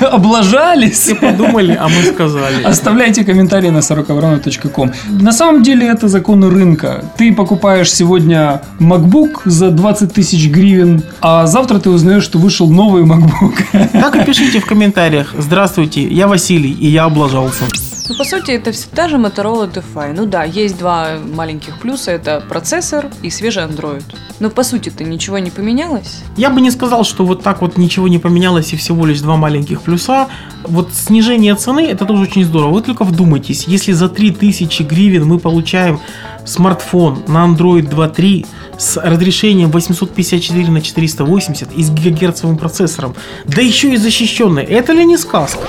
облажались, 0.02 0.98
Все 0.98 1.14
подумали, 1.14 1.78
а 1.80 1.88
мы 1.88 2.12
сказали. 2.12 2.62
Оставляйте 2.62 3.24
комментарии 3.24 3.70
на 3.70 3.80
сороковорона.ком. 3.80 4.92
На 5.30 5.36
самом 5.36 5.62
деле 5.62 5.86
это 5.86 6.08
законы 6.08 6.50
рынка. 6.50 7.04
Ты 7.16 7.32
покупаешь 7.32 7.92
сегодня 7.92 8.62
MacBook 8.80 9.42
за 9.44 9.70
20 9.70 10.12
тысяч 10.12 10.50
гривен, 10.50 11.04
а 11.20 11.46
завтра 11.46 11.78
ты 11.78 11.88
узнаешь, 11.88 12.24
что 12.24 12.40
вышел 12.40 12.68
новый 12.68 13.04
MacBook. 13.04 13.90
Так 13.92 14.16
и 14.16 14.24
пишите 14.24 14.58
в 14.58 14.66
комментариях. 14.66 15.32
Здравствуйте, 15.38 16.02
я 16.02 16.26
Василий, 16.26 16.72
и 16.72 16.88
я 16.88 17.04
облажался. 17.04 17.66
Ну, 18.10 18.16
по 18.16 18.24
сути, 18.24 18.50
это 18.50 18.72
все 18.72 18.88
та 18.92 19.08
же 19.08 19.18
Motorola 19.18 19.72
DeFi. 19.72 20.12
Ну 20.16 20.26
да, 20.26 20.42
есть 20.42 20.76
два 20.76 21.10
маленьких 21.32 21.78
плюса. 21.78 22.10
Это 22.10 22.40
процессор 22.48 23.06
и 23.22 23.30
свежий 23.30 23.62
Android. 23.62 24.02
Но 24.40 24.50
по 24.50 24.64
сути-то 24.64 25.04
ничего 25.04 25.38
не 25.38 25.50
поменялось. 25.50 26.24
Я 26.36 26.50
бы 26.50 26.60
не 26.60 26.72
сказал, 26.72 27.04
что 27.04 27.24
вот 27.24 27.44
так 27.44 27.60
вот 27.60 27.78
ничего 27.78 28.08
не 28.08 28.18
поменялось 28.18 28.72
и 28.72 28.76
всего 28.76 29.06
лишь 29.06 29.20
два 29.20 29.36
маленьких 29.36 29.82
плюса. 29.82 30.26
Вот 30.64 30.92
снижение 30.92 31.54
цены, 31.54 31.86
это 31.86 32.04
тоже 32.04 32.22
очень 32.22 32.44
здорово. 32.44 32.72
Вы 32.72 32.82
только 32.82 33.04
вдумайтесь, 33.04 33.68
если 33.68 33.92
за 33.92 34.08
3000 34.08 34.82
гривен 34.82 35.24
мы 35.24 35.38
получаем 35.38 36.00
смартфон 36.44 37.22
на 37.26 37.46
Android 37.46 37.88
2.3 37.88 38.46
с 38.78 38.96
разрешением 38.96 39.70
854 39.70 40.70
на 40.70 40.80
480 40.80 41.72
и 41.72 41.82
с 41.82 41.90
гигагерцовым 41.90 42.56
процессором, 42.56 43.14
да 43.44 43.60
еще 43.60 43.92
и 43.92 43.96
защищенный, 43.96 44.64
это 44.64 44.92
ли 44.92 45.04
не 45.04 45.16
сказка? 45.16 45.60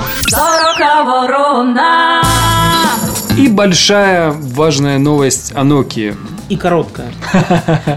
И 3.37 3.47
большая 3.47 4.31
важная 4.31 4.97
новость 4.97 5.51
о 5.55 5.61
Nokia. 5.61 6.17
И 6.51 6.58
короткая. 6.58 7.08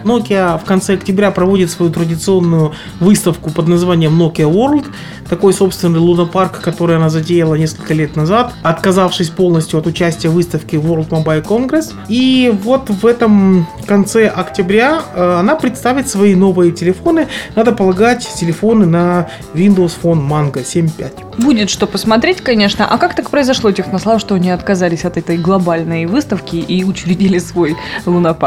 Nokia 0.05 0.61
в 0.61 0.65
конце 0.65 0.95
октября 0.95 1.33
проводит 1.33 1.71
свою 1.71 1.91
традиционную 1.91 2.73
выставку 3.01 3.51
под 3.51 3.67
названием 3.67 4.21
Nokia 4.21 4.49
World. 4.49 4.85
Такой 5.29 5.53
собственный 5.53 5.99
лунопарк, 5.99 6.61
который 6.61 6.97
она 6.97 7.09
затеяла 7.09 7.57
несколько 7.57 7.95
лет 7.95 8.15
назад, 8.15 8.53
отказавшись 8.63 9.31
полностью 9.31 9.81
от 9.81 9.87
участия 9.89 10.29
в 10.29 10.35
выставке 10.35 10.77
World 10.77 11.09
Mobile 11.09 11.45
Congress. 11.45 11.93
И 12.09 12.55
вот 12.63 12.91
в 12.91 13.05
этом 13.07 13.67
конце 13.87 14.29
октября 14.29 15.03
э, 15.15 15.37
она 15.41 15.57
представит 15.57 16.09
свои 16.09 16.37
новые 16.37 16.71
телефоны. 16.71 17.27
Надо 17.57 17.73
полагать, 17.73 18.29
телефоны 18.39 18.87
на 18.87 19.29
Windows 19.55 19.95
Phone 20.01 20.29
Mango 20.29 20.63
7.5. 20.63 21.43
Будет 21.43 21.71
что 21.71 21.89
посмотреть, 21.89 22.41
конечно. 22.41 22.87
А 22.87 22.99
как 22.99 23.17
так 23.17 23.31
произошло, 23.31 23.73
Технослав, 23.73 24.21
что 24.21 24.37
они 24.37 24.51
отказались 24.51 25.05
от 25.05 25.17
этой 25.17 25.39
глобальной 25.39 26.07
выставки 26.07 26.57
и 26.57 26.85
учредили 26.85 27.39
свой 27.39 27.77
лунопарк? 28.07 28.44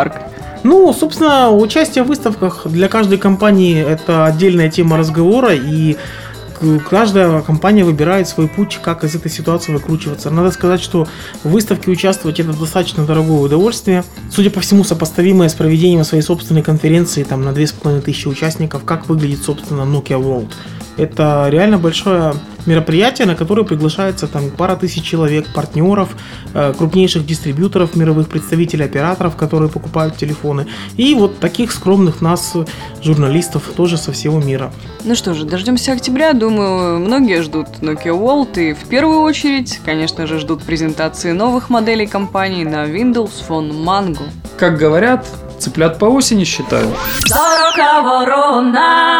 Ну, 0.63 0.93
собственно, 0.93 1.51
участие 1.51 2.03
в 2.03 2.07
выставках 2.07 2.65
для 2.65 2.87
каждой 2.87 3.17
компании 3.17 3.81
это 3.81 4.25
отдельная 4.25 4.69
тема 4.69 4.97
разговора, 4.97 5.53
и 5.53 5.97
каждая 6.89 7.41
компания 7.41 7.83
выбирает 7.83 8.27
свой 8.27 8.47
путь, 8.47 8.79
как 8.81 9.03
из 9.03 9.15
этой 9.15 9.29
ситуации 9.29 9.71
выкручиваться. 9.71 10.29
Надо 10.29 10.51
сказать, 10.51 10.81
что 10.81 11.07
в 11.43 11.49
выставке 11.49 11.91
участвовать 11.91 12.39
это 12.39 12.53
достаточно 12.53 13.05
дорогое 13.05 13.39
удовольствие. 13.41 14.03
Судя 14.31 14.49
по 14.49 14.59
всему, 14.59 14.83
сопоставимое 14.83 15.49
с 15.49 15.53
проведением 15.53 16.03
своей 16.03 16.23
собственной 16.23 16.63
конференции 16.63 17.23
там, 17.23 17.43
на 17.43 17.53
2500 17.53 18.25
участников, 18.25 18.83
как 18.85 19.07
выглядит, 19.07 19.43
собственно, 19.43 19.81
Nokia 19.81 20.19
World. 20.21 20.51
Это 20.97 21.47
реально 21.49 21.77
большое 21.77 22.33
мероприятие, 22.65 23.27
на 23.27 23.35
которое 23.35 23.63
приглашается 23.63 24.27
там 24.27 24.49
пара 24.51 24.75
тысяч 24.75 25.03
человек, 25.03 25.47
партнеров, 25.53 26.09
э, 26.53 26.73
крупнейших 26.77 27.25
дистрибьюторов, 27.25 27.95
мировых 27.95 28.27
представителей 28.27 28.85
операторов, 28.85 29.35
которые 29.35 29.69
покупают 29.69 30.17
телефоны. 30.17 30.67
И 30.97 31.15
вот 31.15 31.39
таких 31.39 31.71
скромных 31.71 32.21
нас, 32.21 32.53
журналистов, 33.01 33.63
тоже 33.75 33.97
со 33.97 34.11
всего 34.11 34.39
мира. 34.39 34.71
Ну 35.03 35.15
что 35.15 35.33
же, 35.33 35.45
дождемся 35.45 35.93
октября. 35.93 36.33
Думаю, 36.33 36.99
многие 36.99 37.41
ждут 37.41 37.67
Nokia 37.81 38.13
World 38.19 38.59
и 38.59 38.73
в 38.73 38.89
первую 38.89 39.21
очередь, 39.21 39.79
конечно 39.85 40.27
же, 40.27 40.39
ждут 40.39 40.63
презентации 40.63 41.31
новых 41.31 41.69
моделей 41.69 42.07
компании 42.07 42.63
на 42.63 42.85
Windows 42.85 43.31
Phone 43.47 43.71
Mango. 43.71 44.23
Как 44.57 44.77
говорят, 44.77 45.25
цыплят 45.59 45.99
по 45.99 46.05
осени 46.05 46.43
ворона. 48.01 49.19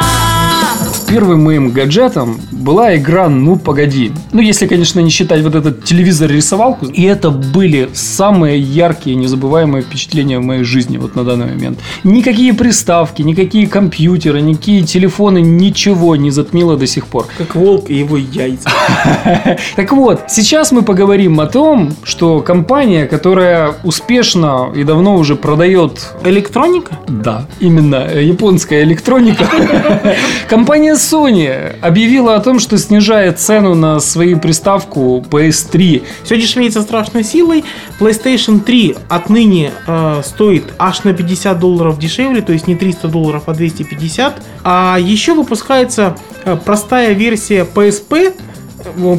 Первым 1.08 1.46
моим 1.46 1.70
гаджетом 1.70 2.38
была 2.52 2.98
игра 2.98 3.30
«Ну, 3.30 3.56
погоди». 3.56 4.12
Ну, 4.34 4.42
если, 4.42 4.68
конечно, 4.68 5.00
не 5.00 5.10
считать 5.10 5.42
вот 5.42 5.56
этот 5.56 5.86
телевизор-рисовалку. 5.86 6.88
И 6.88 7.04
это 7.04 7.30
были 7.30 7.90
самые 7.94 8.60
яркие, 8.60 9.16
незабываемые 9.16 9.84
впечатления 9.84 10.38
в 10.40 10.44
моей 10.44 10.64
жизни 10.64 10.98
вот 10.98 11.16
на 11.16 11.24
данный 11.24 11.46
момент. 11.46 11.80
Никакие 12.04 12.54
приставки, 12.54 13.22
никакие 13.22 13.68
компьютеры, 13.68 14.42
никакие 14.42 14.84
телефоны, 14.84 15.42
ничего 15.42 16.18
не 16.18 16.30
затмило 16.30 16.76
до 16.76 16.88
сих 16.88 17.08
пор. 17.08 17.28
Как 17.38 17.56
волк 17.56 17.90
и 17.90 17.96
его 17.96 18.18
яйца. 18.18 18.70
Так 19.76 19.94
вот, 19.94 20.24
сейчас 20.28 20.72
мы 20.72 20.82
поговорим 20.82 21.40
о 21.40 21.46
том, 21.46 21.94
что 22.04 22.42
компания, 22.42 23.06
которая 23.06 23.76
успешно 23.84 24.72
и 24.76 24.84
давно 24.84 25.16
уже 25.16 25.36
продает 25.36 26.14
Электроника? 26.30 27.00
да, 27.08 27.46
именно 27.60 28.08
э, 28.10 28.24
японская 28.24 28.84
электроника. 28.84 29.48
Компания 30.50 30.94
Sony 30.94 31.76
объявила 31.82 32.36
о 32.36 32.40
том, 32.40 32.60
что 32.60 32.78
снижает 32.78 33.40
цену 33.40 33.76
на 33.76 34.00
свою 34.00 34.40
приставку 34.40 35.24
PS3. 35.30 36.04
Все 36.24 36.38
дешевеет 36.40 36.74
со 36.74 36.82
страшной 36.82 37.24
силой. 37.24 37.64
PlayStation 38.00 38.60
3 38.60 38.96
отныне 39.10 39.72
э, 39.86 40.22
стоит 40.24 40.64
аж 40.78 41.04
на 41.04 41.14
50 41.14 41.60
долларов 41.60 42.00
дешевле, 42.00 42.42
то 42.42 42.54
есть 42.54 42.68
не 42.68 42.76
300 42.76 43.08
долларов, 43.08 43.44
а 43.48 43.54
250. 43.54 44.42
А 44.64 44.98
еще 45.00 45.34
выпускается 45.34 46.16
э, 46.46 46.58
простая 46.64 47.14
версия 47.14 47.66
PSP, 47.66 48.34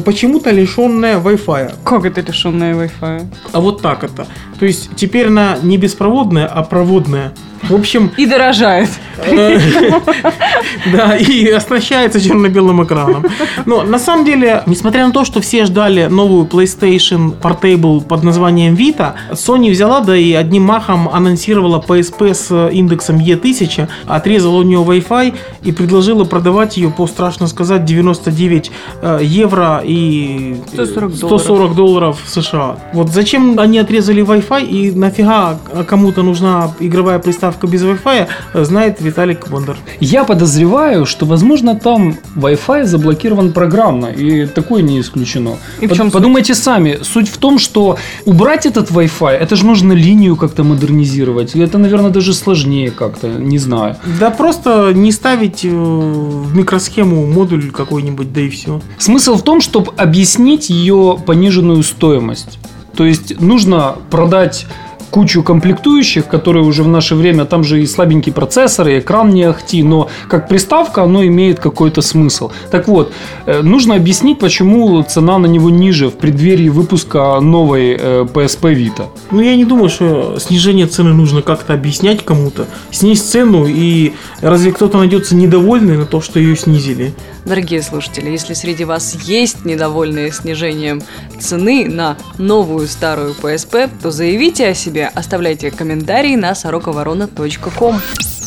почему-то 0.05 0.51
лишенная 0.51 1.19
Wi-Fi. 1.19 1.75
Как 1.83 2.05
это 2.05 2.21
лишенная 2.21 2.73
Wi-Fi? 2.75 3.25
А 3.51 3.59
вот 3.59 3.81
так 3.81 4.03
это. 4.03 4.27
То 4.59 4.65
есть 4.65 4.89
теперь 4.95 5.27
она 5.27 5.57
не 5.61 5.77
беспроводная, 5.77 6.47
а 6.47 6.63
проводная. 6.63 7.33
В 7.63 7.75
общем, 7.75 8.11
И 8.17 8.25
дорожает. 8.25 8.89
Э, 9.17 9.59
Да, 10.91 11.15
и 11.17 11.47
оснащается 11.49 12.21
черно-белым 12.21 12.83
экраном. 12.83 13.25
Но 13.65 13.83
на 13.83 13.99
самом 13.99 14.25
деле, 14.25 14.63
несмотря 14.65 15.05
на 15.05 15.11
то, 15.11 15.25
что 15.25 15.41
все 15.41 15.65
ждали 15.65 16.05
новую 16.05 16.45
PlayStation 16.45 17.33
Portable 17.39 18.01
под 18.01 18.23
названием 18.23 18.75
Vita, 18.75 19.13
Sony 19.31 19.71
взяла, 19.71 19.99
да 19.99 20.15
и 20.15 20.33
одним 20.33 20.63
махом 20.63 21.09
анонсировала 21.09 21.83
PSP 21.85 22.33
с 22.33 22.69
индексом 22.71 23.17
E1000, 23.17 23.87
отрезала 24.07 24.57
у 24.57 24.63
нее 24.63 24.79
Wi-Fi 24.79 25.35
и 25.63 25.71
предложила 25.71 26.23
продавать 26.23 26.77
ее 26.77 26.89
по, 26.89 27.07
страшно 27.07 27.47
сказать, 27.47 27.85
99 27.85 28.71
э, 29.01 29.19
евро 29.23 29.81
и 29.83 30.57
140 30.73 31.15
140 31.15 31.75
долларов 31.75 32.19
США. 32.25 32.77
Вот 32.93 33.09
зачем 33.09 33.59
они 33.59 33.79
отрезали 33.79 34.23
Wi-Fi 34.23 34.65
и 34.65 34.91
нафига 34.91 35.57
кому-то 35.87 36.23
нужна 36.23 36.71
игровая 36.79 37.19
приставка 37.19 37.48
приставка 37.49 37.67
без 37.67 37.83
Wi-Fi, 37.83 38.27
знает 38.63 39.01
Виталик 39.01 39.47
Бондар. 39.49 39.77
Я 39.99 40.23
подозреваю, 40.23 41.05
что, 41.05 41.25
возможно, 41.25 41.75
там 41.75 42.15
Wi-Fi 42.35 42.85
заблокирован 42.85 43.53
программно, 43.53 44.07
и 44.07 44.45
такое 44.45 44.81
не 44.81 44.99
исключено. 44.99 45.57
И 45.81 45.87
Под- 45.87 45.97
чем 45.97 46.05
суть? 46.07 46.13
Подумайте 46.13 46.53
сами. 46.55 46.99
Суть 47.01 47.29
в 47.29 47.37
том, 47.37 47.59
что 47.59 47.97
убрать 48.25 48.65
этот 48.65 48.91
Wi-Fi, 48.91 49.31
это 49.31 49.55
же 49.55 49.65
нужно 49.65 49.93
линию 49.93 50.35
как-то 50.35 50.63
модернизировать. 50.63 51.55
Это, 51.55 51.77
наверное, 51.77 52.11
даже 52.11 52.33
сложнее 52.33 52.91
как-то, 52.91 53.27
не 53.27 53.57
знаю. 53.57 53.95
Да 54.19 54.29
просто 54.29 54.91
не 54.93 55.11
ставить 55.11 55.65
э, 55.65 55.69
в 55.69 56.55
микросхему 56.55 57.25
модуль 57.25 57.71
какой-нибудь, 57.71 58.31
да 58.33 58.41
и 58.41 58.49
все. 58.49 58.81
Смысл 58.97 59.35
в 59.35 59.41
том, 59.41 59.61
чтобы 59.61 59.91
объяснить 59.97 60.69
ее 60.69 61.17
пониженную 61.25 61.83
стоимость. 61.83 62.59
То 62.95 63.05
есть 63.05 63.39
нужно 63.39 63.95
продать 64.09 64.65
кучу 65.09 65.43
комплектующих, 65.43 66.27
которые 66.27 66.63
уже 66.63 66.83
в 66.83 66.87
наше 66.87 67.15
время, 67.15 67.45
там 67.45 67.63
же 67.63 67.81
и 67.81 67.87
слабенький 67.87 68.31
процессор, 68.31 68.87
и 68.87 68.99
экран 68.99 69.29
не 69.29 69.43
ахти, 69.43 69.83
но 69.83 70.09
как 70.27 70.47
приставка 70.47 71.03
оно 71.03 71.25
имеет 71.25 71.59
какой-то 71.59 72.01
смысл. 72.01 72.51
Так 72.71 72.87
вот, 72.87 73.11
э, 73.45 73.61
нужно 73.61 73.95
объяснить, 73.95 74.39
почему 74.39 75.01
цена 75.03 75.37
на 75.37 75.47
него 75.47 75.69
ниже 75.69 76.09
в 76.09 76.13
преддверии 76.13 76.69
выпуска 76.69 77.39
новой 77.39 77.97
э, 77.99 78.25
PSP 78.33 78.75
Vita. 78.75 79.07
Ну, 79.31 79.41
я 79.41 79.55
не 79.55 79.65
думаю, 79.65 79.89
что 79.89 80.37
снижение 80.39 80.87
цены 80.87 81.13
нужно 81.13 81.41
как-то 81.41 81.73
объяснять 81.73 82.23
кому-то. 82.23 82.67
Снизь 82.91 83.21
цену, 83.21 83.65
и 83.67 84.13
разве 84.41 84.71
кто-то 84.71 84.97
найдется 84.97 85.35
недовольный 85.35 85.97
на 85.97 86.05
то, 86.05 86.21
что 86.21 86.39
ее 86.39 86.55
снизили? 86.55 87.13
Дорогие 87.49 87.81
слушатели, 87.81 88.29
если 88.29 88.53
среди 88.53 88.85
вас 88.85 89.17
есть 89.23 89.65
недовольные 89.65 90.31
снижением 90.31 91.01
цены 91.39 91.87
на 91.89 92.15
новую 92.37 92.87
старую 92.87 93.33
PSP, 93.33 93.89
то 94.03 94.11
заявите 94.11 94.67
о 94.67 94.75
себе, 94.75 95.07
оставляйте 95.07 95.71
комментарии 95.71 96.35
на 96.35 96.53
сороковорона.ком. 96.53 98.01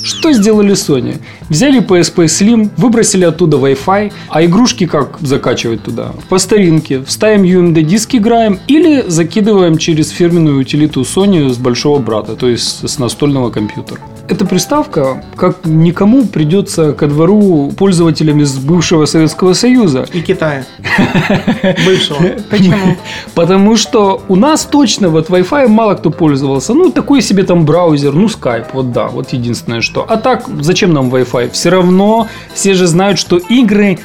Что 0.05 0.33
сделали 0.33 0.75
Sony? 0.75 1.21
Взяли 1.49 1.85
PSP 1.85 2.27
Slim, 2.27 2.71
выбросили 2.77 3.25
оттуда 3.25 3.57
Wi-Fi, 3.57 4.13
а 4.29 4.45
игрушки 4.45 4.87
как 4.87 5.19
закачивать 5.21 5.83
туда? 5.83 6.13
По 6.29 6.39
старинке. 6.39 7.03
Вставим 7.03 7.43
UMD 7.43 7.83
диск, 7.83 8.15
играем 8.15 8.61
или 8.69 9.03
закидываем 9.09 9.79
через 9.79 10.11
фирменную 10.11 10.61
утилиту 10.61 11.01
Sony 11.01 11.51
с 11.51 11.57
большого 11.57 11.99
брата, 11.99 12.37
то 12.37 12.49
есть 12.49 12.89
с 12.89 12.99
настольного 13.01 13.51
компьютера. 13.51 14.01
Эта 14.29 14.47
приставка, 14.47 15.23
как 15.37 15.65
никому, 15.65 16.25
придется 16.27 16.93
ко 16.93 17.07
двору 17.07 17.73
пользователям 17.77 18.41
из 18.41 18.57
бывшего 18.57 19.05
Советского 19.05 19.53
Союза. 19.53 20.07
И 20.13 20.21
Китая. 20.23 20.65
Бывшего. 21.85 22.19
Почему? 22.51 22.97
Потому 23.35 23.77
что 23.77 24.23
у 24.29 24.37
нас 24.37 24.65
точно 24.65 25.09
вот 25.09 25.29
Wi-Fi 25.29 25.69
мало 25.69 25.95
кто 25.95 26.11
пользовался. 26.11 26.75
Ну, 26.75 26.91
такой 26.91 27.21
себе 27.21 27.43
там 27.43 27.65
браузер, 27.65 28.13
ну, 28.15 28.27
Skype, 28.27 28.67
вот 28.73 28.93
да, 28.93 29.09
вот 29.09 29.33
единственное 29.33 29.81
что. 29.81 30.07
А 30.09 30.17
так, 30.17 30.45
зачем 30.61 30.93
нам 30.93 31.11
Wi-Fi? 31.11 31.51
Все 31.51 31.71
равно 31.71 32.29
все 32.55 32.75
же 32.75 32.87
знают, 32.87 33.19
что 33.19 33.39
игры 33.39 33.99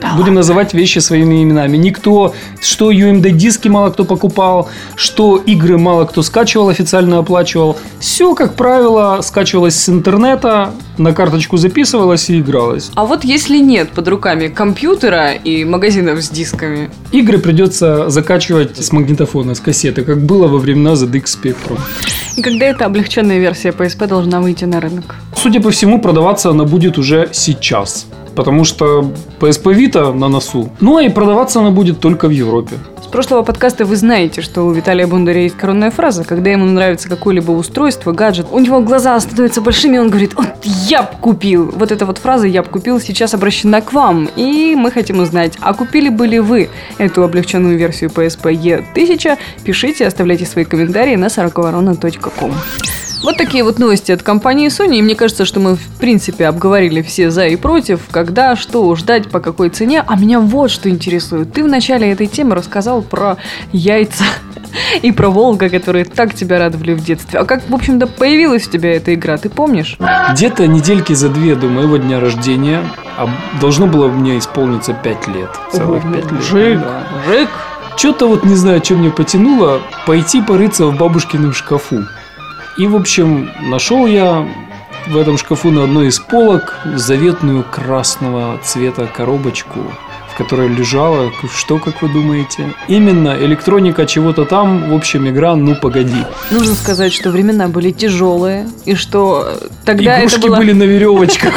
тырят. 0.00 0.16
Будем 0.16 0.34
называть 0.34 0.74
вещи 0.74 0.98
своими 0.98 1.42
именами. 1.42 1.76
Никто, 1.76 2.34
что 2.60 2.92
UMD 2.92 3.30
диски 3.30 3.68
мало 3.68 3.90
кто 3.90 4.04
покупал, 4.04 4.68
что 4.94 5.36
игры 5.36 5.78
мало 5.78 6.04
кто 6.04 6.22
скачивал, 6.22 6.68
официально 6.68 7.18
оплачивал. 7.18 7.76
Все, 8.00 8.34
как 8.34 8.54
правило, 8.54 9.20
скачивалось 9.22 9.76
с 9.76 9.88
интернета, 9.88 10.72
на 10.98 11.12
карточку 11.12 11.56
записывалось 11.56 12.30
и 12.30 12.40
игралось. 12.40 12.90
А 12.94 13.04
вот 13.04 13.24
если 13.24 13.58
нет 13.58 13.90
под 13.90 14.08
руками 14.08 14.48
компьютера 14.48 15.32
и 15.32 15.64
магазинов 15.64 16.22
с 16.22 16.30
дисками, 16.30 16.90
Игры 17.12 17.38
придется 17.38 18.10
закачивать 18.10 18.76
с 18.76 18.92
магнитофона, 18.92 19.54
с 19.54 19.60
кассеты, 19.60 20.02
как 20.02 20.20
было 20.20 20.48
во 20.48 20.58
времена 20.58 20.92
ZX 20.92 21.24
Spectrum. 21.24 21.78
и 22.36 22.42
когда 22.42 22.66
эта 22.66 22.84
облегченная 22.84 23.38
версия 23.38 23.70
PSP 23.70 24.06
должна 24.06 24.40
выйти 24.40 24.64
на 24.64 24.80
рынок? 24.80 25.16
Судя 25.34 25.60
по 25.60 25.70
всему, 25.70 26.00
продаваться 26.00 26.50
она 26.50 26.64
будет 26.64 26.98
уже 26.98 27.28
сейчас. 27.32 28.06
Потому 28.36 28.64
что 28.64 29.10
PSP 29.40 29.74
Vita 29.74 30.12
на 30.12 30.28
носу. 30.28 30.68
Ну, 30.80 30.98
а 30.98 31.02
и 31.02 31.08
продаваться 31.08 31.60
она 31.60 31.70
будет 31.70 32.00
только 32.00 32.28
в 32.28 32.30
Европе. 32.30 32.76
С 33.02 33.08
прошлого 33.08 33.42
подкаста 33.42 33.84
вы 33.84 33.94
знаете, 33.96 34.42
что 34.42 34.62
у 34.62 34.72
Виталия 34.72 35.06
Бондаря 35.06 35.42
есть 35.42 35.56
коронная 35.56 35.90
фраза, 35.90 36.24
когда 36.24 36.50
ему 36.50 36.66
нравится 36.66 37.08
какое-либо 37.08 37.52
устройство, 37.52 38.12
гаджет, 38.12 38.48
у 38.50 38.58
него 38.58 38.80
глаза 38.80 39.18
становятся 39.20 39.60
большими, 39.60 39.96
он 39.98 40.08
говорит, 40.10 40.34
вот 40.34 40.48
я 40.64 41.04
б 41.04 41.10
купил. 41.20 41.70
Вот 41.76 41.92
эта 41.92 42.04
вот 42.04 42.18
фраза 42.18 42.46
«я 42.48 42.62
б 42.62 42.68
купил» 42.68 43.00
сейчас 43.00 43.32
обращена 43.32 43.80
к 43.80 43.92
вам, 43.92 44.28
и 44.34 44.74
мы 44.76 44.90
хотим 44.90 45.20
узнать, 45.20 45.52
а 45.60 45.72
купили 45.72 46.08
бы 46.08 46.26
ли 46.26 46.40
вы 46.40 46.68
эту 46.98 47.22
облегченную 47.22 47.78
версию 47.78 48.10
PSP 48.10 48.82
E1000? 48.94 49.38
Пишите, 49.64 50.06
оставляйте 50.06 50.44
свои 50.44 50.64
комментарии 50.64 51.14
на 51.14 51.30
сороковорона.ком. 51.30 52.52
Вот 53.22 53.36
такие 53.36 53.64
вот 53.64 53.78
новости 53.78 54.12
от 54.12 54.22
компании 54.22 54.68
Sony. 54.68 54.98
И 54.98 55.02
мне 55.02 55.14
кажется, 55.14 55.44
что 55.44 55.60
мы, 55.60 55.76
в 55.76 55.88
принципе, 55.98 56.46
обговорили 56.46 57.02
все 57.02 57.30
за 57.30 57.46
и 57.46 57.56
против, 57.56 58.00
когда, 58.10 58.56
что 58.56 58.94
ждать, 58.94 59.28
по 59.30 59.40
какой 59.40 59.70
цене. 59.70 60.02
А 60.06 60.16
меня 60.16 60.40
вот 60.40 60.70
что 60.70 60.88
интересует. 60.88 61.52
Ты 61.52 61.64
в 61.64 61.68
начале 61.68 62.10
этой 62.12 62.26
темы 62.26 62.54
рассказал 62.54 63.02
про 63.02 63.36
яйца 63.72 64.24
и 65.02 65.12
про 65.12 65.28
волка, 65.28 65.68
которые 65.68 66.04
так 66.04 66.34
тебя 66.34 66.58
радовали 66.58 66.94
в 66.94 67.04
детстве. 67.04 67.38
А 67.40 67.44
как, 67.44 67.68
в 67.68 67.74
общем-то, 67.74 68.06
появилась 68.06 68.66
у 68.66 68.70
тебя 68.70 68.94
эта 68.94 69.14
игра, 69.14 69.36
ты 69.36 69.48
помнишь? 69.48 69.98
Где-то 70.32 70.66
недельки 70.66 71.12
за 71.12 71.28
две 71.28 71.54
до 71.54 71.66
моего 71.66 71.96
дня 71.96 72.20
рождения 72.20 72.82
а 73.16 73.28
должно 73.60 73.86
было 73.86 74.08
мне 74.08 74.38
исполниться 74.38 74.92
5 74.92 75.28
лет. 75.28 75.50
Целых 75.72 76.02
5 76.02 76.14
лет. 76.14 76.32
Мужик, 76.32 76.80
да. 76.80 77.02
мужик. 77.26 77.48
Что-то 77.96 78.28
вот 78.28 78.44
не 78.44 78.54
знаю, 78.54 78.84
что 78.84 78.94
мне 78.94 79.10
потянуло 79.10 79.80
пойти 80.06 80.42
порыться 80.42 80.86
в 80.86 80.96
бабушкином 80.96 81.54
шкафу. 81.54 82.04
И, 82.76 82.86
в 82.86 82.94
общем, 82.94 83.50
нашел 83.62 84.06
я 84.06 84.46
в 85.06 85.16
этом 85.16 85.38
шкафу 85.38 85.70
на 85.70 85.84
одной 85.84 86.08
из 86.08 86.18
полок 86.18 86.78
заветную 86.84 87.64
красного 87.64 88.58
цвета 88.62 89.06
коробочку, 89.06 89.80
в 90.36 90.38
которой 90.38 90.68
лежала, 90.68 91.32
что, 91.54 91.78
как 91.78 92.02
вы 92.02 92.10
думаете? 92.10 92.74
Именно 92.88 93.34
электроника 93.40 94.04
чего-то 94.04 94.44
там, 94.44 94.90
в 94.90 94.94
общем, 94.94 95.26
игра 95.26 95.56
«Ну, 95.56 95.74
погоди». 95.74 96.26
Нужно 96.50 96.74
сказать, 96.74 97.14
что 97.14 97.30
времена 97.30 97.68
были 97.68 97.90
тяжелые, 97.90 98.68
и 98.84 98.94
что 98.94 99.46
э, 99.46 99.68
тогда 99.86 100.18
это 100.18 100.26
Игрушки 100.26 100.46
было... 100.46 100.56
были 100.58 100.72
на 100.72 100.82
веревочках. 100.82 101.54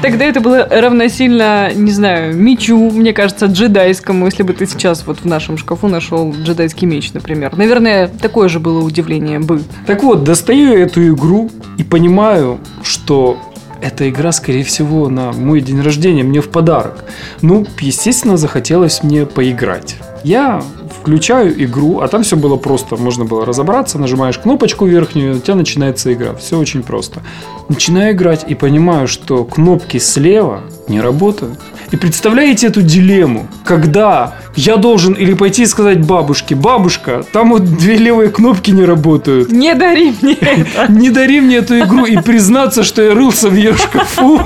Тогда 0.00 0.24
это 0.24 0.40
было 0.40 0.66
равносильно, 0.70 1.70
не 1.74 1.90
знаю, 1.90 2.34
мечу, 2.34 2.90
мне 2.90 3.12
кажется, 3.12 3.44
джедайскому, 3.44 4.24
если 4.24 4.42
бы 4.42 4.54
ты 4.54 4.66
сейчас 4.66 5.06
вот 5.06 5.18
в 5.18 5.26
нашем 5.26 5.58
шкафу 5.58 5.88
нашел 5.88 6.32
джедайский 6.32 6.86
меч, 6.86 7.12
например. 7.12 7.54
Наверное, 7.58 8.08
такое 8.08 8.48
же 8.48 8.58
было 8.58 8.82
удивление 8.82 9.38
бы. 9.38 9.62
Так 9.86 10.02
вот, 10.02 10.24
достаю 10.24 10.72
я 10.72 10.80
эту 10.80 11.06
игру 11.08 11.50
и 11.76 11.84
понимаю, 11.84 12.58
что 12.82 13.38
эта 13.80 14.08
игра, 14.08 14.32
скорее 14.32 14.64
всего, 14.64 15.08
на 15.08 15.32
мой 15.32 15.60
день 15.60 15.80
рождения 15.80 16.22
мне 16.22 16.40
в 16.40 16.48
подарок. 16.48 17.04
Ну, 17.42 17.66
естественно, 17.80 18.36
захотелось 18.36 19.02
мне 19.02 19.26
поиграть. 19.26 19.96
Я 20.24 20.62
включаю 21.00 21.62
игру, 21.64 22.00
а 22.00 22.08
там 22.08 22.22
все 22.22 22.36
было 22.36 22.56
просто. 22.56 22.96
Можно 22.96 23.24
было 23.24 23.44
разобраться, 23.46 23.98
нажимаешь 23.98 24.38
кнопочку 24.38 24.86
верхнюю, 24.86 25.36
у 25.36 25.38
тебя 25.38 25.54
начинается 25.54 26.12
игра. 26.12 26.34
Все 26.34 26.58
очень 26.58 26.82
просто. 26.82 27.20
Начинаю 27.68 28.14
играть 28.14 28.44
и 28.48 28.54
понимаю, 28.54 29.06
что 29.06 29.44
кнопки 29.44 29.98
слева 29.98 30.62
не 30.88 31.00
работают. 31.00 31.58
И 31.90 31.96
представляете 31.96 32.66
эту 32.68 32.82
дилемму, 32.82 33.46
когда 33.64 34.34
я 34.54 34.76
должен 34.76 35.12
или 35.12 35.34
пойти 35.34 35.62
и 35.62 35.66
сказать 35.66 36.04
бабушке, 36.04 36.54
бабушка, 36.54 37.24
там 37.32 37.50
вот 37.50 37.64
две 37.64 37.96
левые 37.96 38.30
кнопки 38.30 38.70
не 38.70 38.84
работают. 38.84 39.50
Не 39.52 39.74
дари 39.74 40.14
мне 40.22 40.34
это. 40.40 40.90
Не 40.90 41.10
дари 41.10 41.40
мне 41.40 41.56
эту 41.56 41.78
игру 41.80 42.04
и 42.06 42.16
признаться, 42.18 42.82
что 42.82 43.02
я 43.02 43.14
рылся 43.14 43.48
в 43.48 43.54
ее 43.54 43.74
шкафу. 43.76 44.40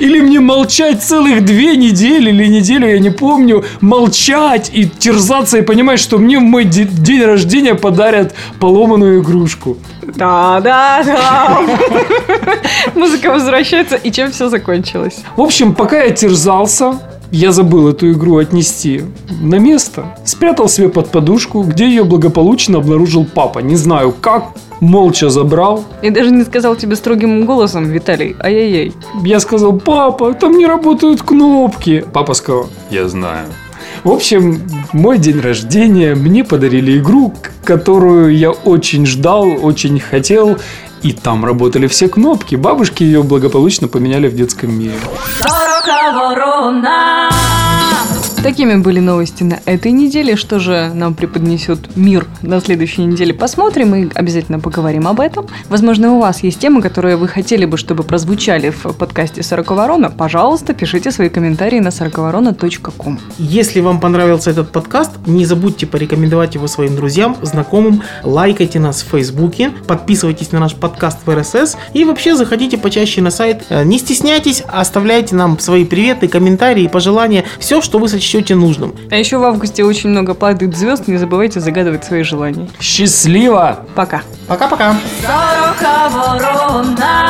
Или 0.00 0.20
мне 0.20 0.38
молчать 0.40 1.02
целых 1.02 1.44
две 1.44 1.76
недели 1.76 2.30
или 2.30 2.46
неделю, 2.46 2.88
я 2.88 2.98
не 3.00 3.10
помню, 3.10 3.64
молчать 3.80 4.70
и 4.72 4.86
терзаться 4.86 5.58
и 5.58 5.62
понимать, 5.62 5.98
что 5.98 6.18
мне 6.18 6.38
в 6.38 6.42
мой 6.42 6.64
де- 6.64 6.84
день 6.84 7.22
рождения 7.22 7.74
подарят 7.74 8.34
поломанную 8.60 9.22
игрушку. 9.22 9.76
Да-да-да. 10.14 11.60
Музыка 12.94 13.30
возвращается, 13.30 13.96
и 13.96 14.10
чем 14.10 14.30
все 14.30 14.48
закончилось? 14.48 15.22
В 15.36 15.40
общем, 15.40 15.74
пока 15.74 16.02
я 16.02 16.10
терзался, 16.10 16.98
я 17.32 17.52
забыл 17.52 17.88
эту 17.88 18.12
игру 18.12 18.38
отнести 18.38 19.02
на 19.40 19.56
место. 19.58 20.16
Спрятал 20.24 20.68
себе 20.68 20.88
под 20.88 21.10
подушку, 21.10 21.62
где 21.62 21.86
ее 21.86 22.04
благополучно 22.04 22.78
обнаружил 22.78 23.24
папа. 23.24 23.58
Не 23.58 23.76
знаю 23.76 24.12
как, 24.12 24.52
молча 24.80 25.28
забрал. 25.28 25.84
И 26.02 26.10
даже 26.10 26.30
не 26.30 26.44
сказал 26.44 26.76
тебе 26.76 26.96
строгим 26.96 27.44
голосом, 27.44 27.84
Виталий, 27.84 28.36
ай-яй-яй. 28.40 28.92
Я 29.24 29.40
сказал, 29.40 29.78
папа, 29.78 30.34
там 30.34 30.56
не 30.56 30.66
работают 30.66 31.22
кнопки. 31.22 32.04
Папа 32.12 32.34
сказал, 32.34 32.68
я 32.90 33.08
знаю. 33.08 33.48
В 34.06 34.10
общем, 34.12 34.62
мой 34.92 35.18
день 35.18 35.40
рождения 35.40 36.14
мне 36.14 36.44
подарили 36.44 36.96
игру, 36.96 37.34
которую 37.64 38.36
я 38.36 38.52
очень 38.52 39.04
ждал, 39.04 39.48
очень 39.60 39.98
хотел. 39.98 40.58
И 41.02 41.12
там 41.12 41.44
работали 41.44 41.88
все 41.88 42.08
кнопки. 42.08 42.54
Бабушки 42.54 43.02
ее 43.02 43.24
благополучно 43.24 43.88
поменяли 43.88 44.28
в 44.28 44.36
детском 44.36 44.72
мире. 44.78 44.94
Сорока 45.40 46.12
ворона. 46.12 47.28
Такими 48.46 48.76
были 48.76 49.00
новости 49.00 49.42
на 49.42 49.58
этой 49.64 49.90
неделе. 49.90 50.36
Что 50.36 50.60
же 50.60 50.92
нам 50.94 51.14
преподнесет 51.14 51.96
мир 51.96 52.28
на 52.42 52.60
следующей 52.60 53.02
неделе, 53.02 53.34
посмотрим 53.34 53.92
и 53.96 54.08
обязательно 54.14 54.60
поговорим 54.60 55.08
об 55.08 55.18
этом. 55.18 55.48
Возможно, 55.68 56.12
у 56.12 56.20
вас 56.20 56.44
есть 56.44 56.60
темы, 56.60 56.80
которые 56.80 57.16
вы 57.16 57.26
хотели 57.26 57.64
бы, 57.64 57.76
чтобы 57.76 58.04
прозвучали 58.04 58.70
в 58.70 58.92
подкасте 58.92 59.42
«Сорока 59.42 59.74
ворона». 59.74 60.10
Пожалуйста, 60.10 60.74
пишите 60.74 61.10
свои 61.10 61.28
комментарии 61.28 61.80
на 61.80 61.90
сороковорона.ком. 61.90 63.18
Если 63.36 63.80
вам 63.80 63.98
понравился 63.98 64.52
этот 64.52 64.70
подкаст, 64.70 65.10
не 65.26 65.44
забудьте 65.44 65.88
порекомендовать 65.88 66.54
его 66.54 66.68
своим 66.68 66.94
друзьям, 66.94 67.36
знакомым, 67.42 68.04
лайкайте 68.22 68.78
нас 68.78 69.02
в 69.02 69.08
Фейсбуке, 69.10 69.72
подписывайтесь 69.88 70.52
на 70.52 70.60
наш 70.60 70.76
подкаст 70.76 71.18
в 71.26 71.34
РСС 71.34 71.76
и 71.94 72.04
вообще 72.04 72.36
заходите 72.36 72.78
почаще 72.78 73.22
на 73.22 73.32
сайт. 73.32 73.64
Э, 73.70 73.82
Не 73.82 73.98
стесняйтесь, 73.98 74.62
оставляйте 74.68 75.34
нам 75.34 75.58
свои 75.58 75.84
приветы, 75.84 76.28
комментарии, 76.28 76.86
пожелания, 76.86 77.42
все, 77.58 77.82
что 77.82 77.98
вы 77.98 78.06
сочтете 78.08 78.35
нужным. 78.54 78.94
А 79.10 79.16
еще 79.16 79.38
в 79.38 79.44
августе 79.44 79.84
очень 79.84 80.10
много 80.10 80.34
падает 80.34 80.76
звезд, 80.76 81.08
не 81.08 81.16
забывайте 81.16 81.60
загадывать 81.60 82.04
свои 82.04 82.22
желания. 82.22 82.68
Счастливо! 82.80 83.80
Пока. 83.94 84.22
Пока-пока. 84.46 84.96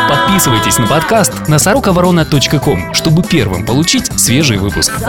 Подписывайтесь 0.09 0.79
на 0.79 0.87
подкаст 0.87 1.49
на 1.49 1.59
сороковорона.ком, 1.59 2.95
чтобы 2.95 3.23
первым 3.23 3.65
получить 3.65 4.07
свежий 4.19 4.59
выпуск. 4.59 4.93
В 4.99 5.03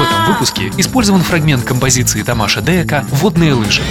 этом 0.00 0.26
выпуске 0.28 0.70
использован 0.76 1.20
фрагмент 1.20 1.64
композиции 1.64 2.22
Тамаша 2.22 2.60
Деяка 2.60 3.04
«Водные 3.10 3.54
лыжи». 3.54 3.82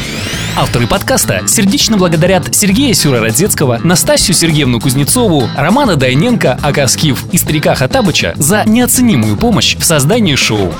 Авторы 0.55 0.85
подкаста 0.85 1.47
сердечно 1.47 1.97
благодарят 1.97 2.53
Сергея 2.53 2.93
Сюра-Родзецкого, 2.93 3.79
Настасью 3.83 4.35
Сергеевну 4.35 4.79
Кузнецову, 4.79 5.49
Романа 5.57 5.95
Дайненко, 5.95 6.59
Ака 6.61 6.85
Скиф 6.85 7.25
и 7.33 7.39
Старика 7.39 7.73
Хатабыча 7.73 8.33
за 8.35 8.63
неоценимую 8.65 9.35
помощь 9.35 9.75
в 9.75 9.83
создании 9.83 10.35
шоу. 10.35 10.71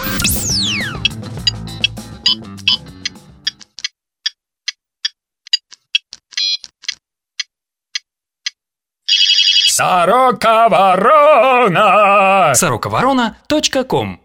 Сорока 9.66 10.70
ворона! 10.70 12.54
сороковорона.ком 12.54 14.23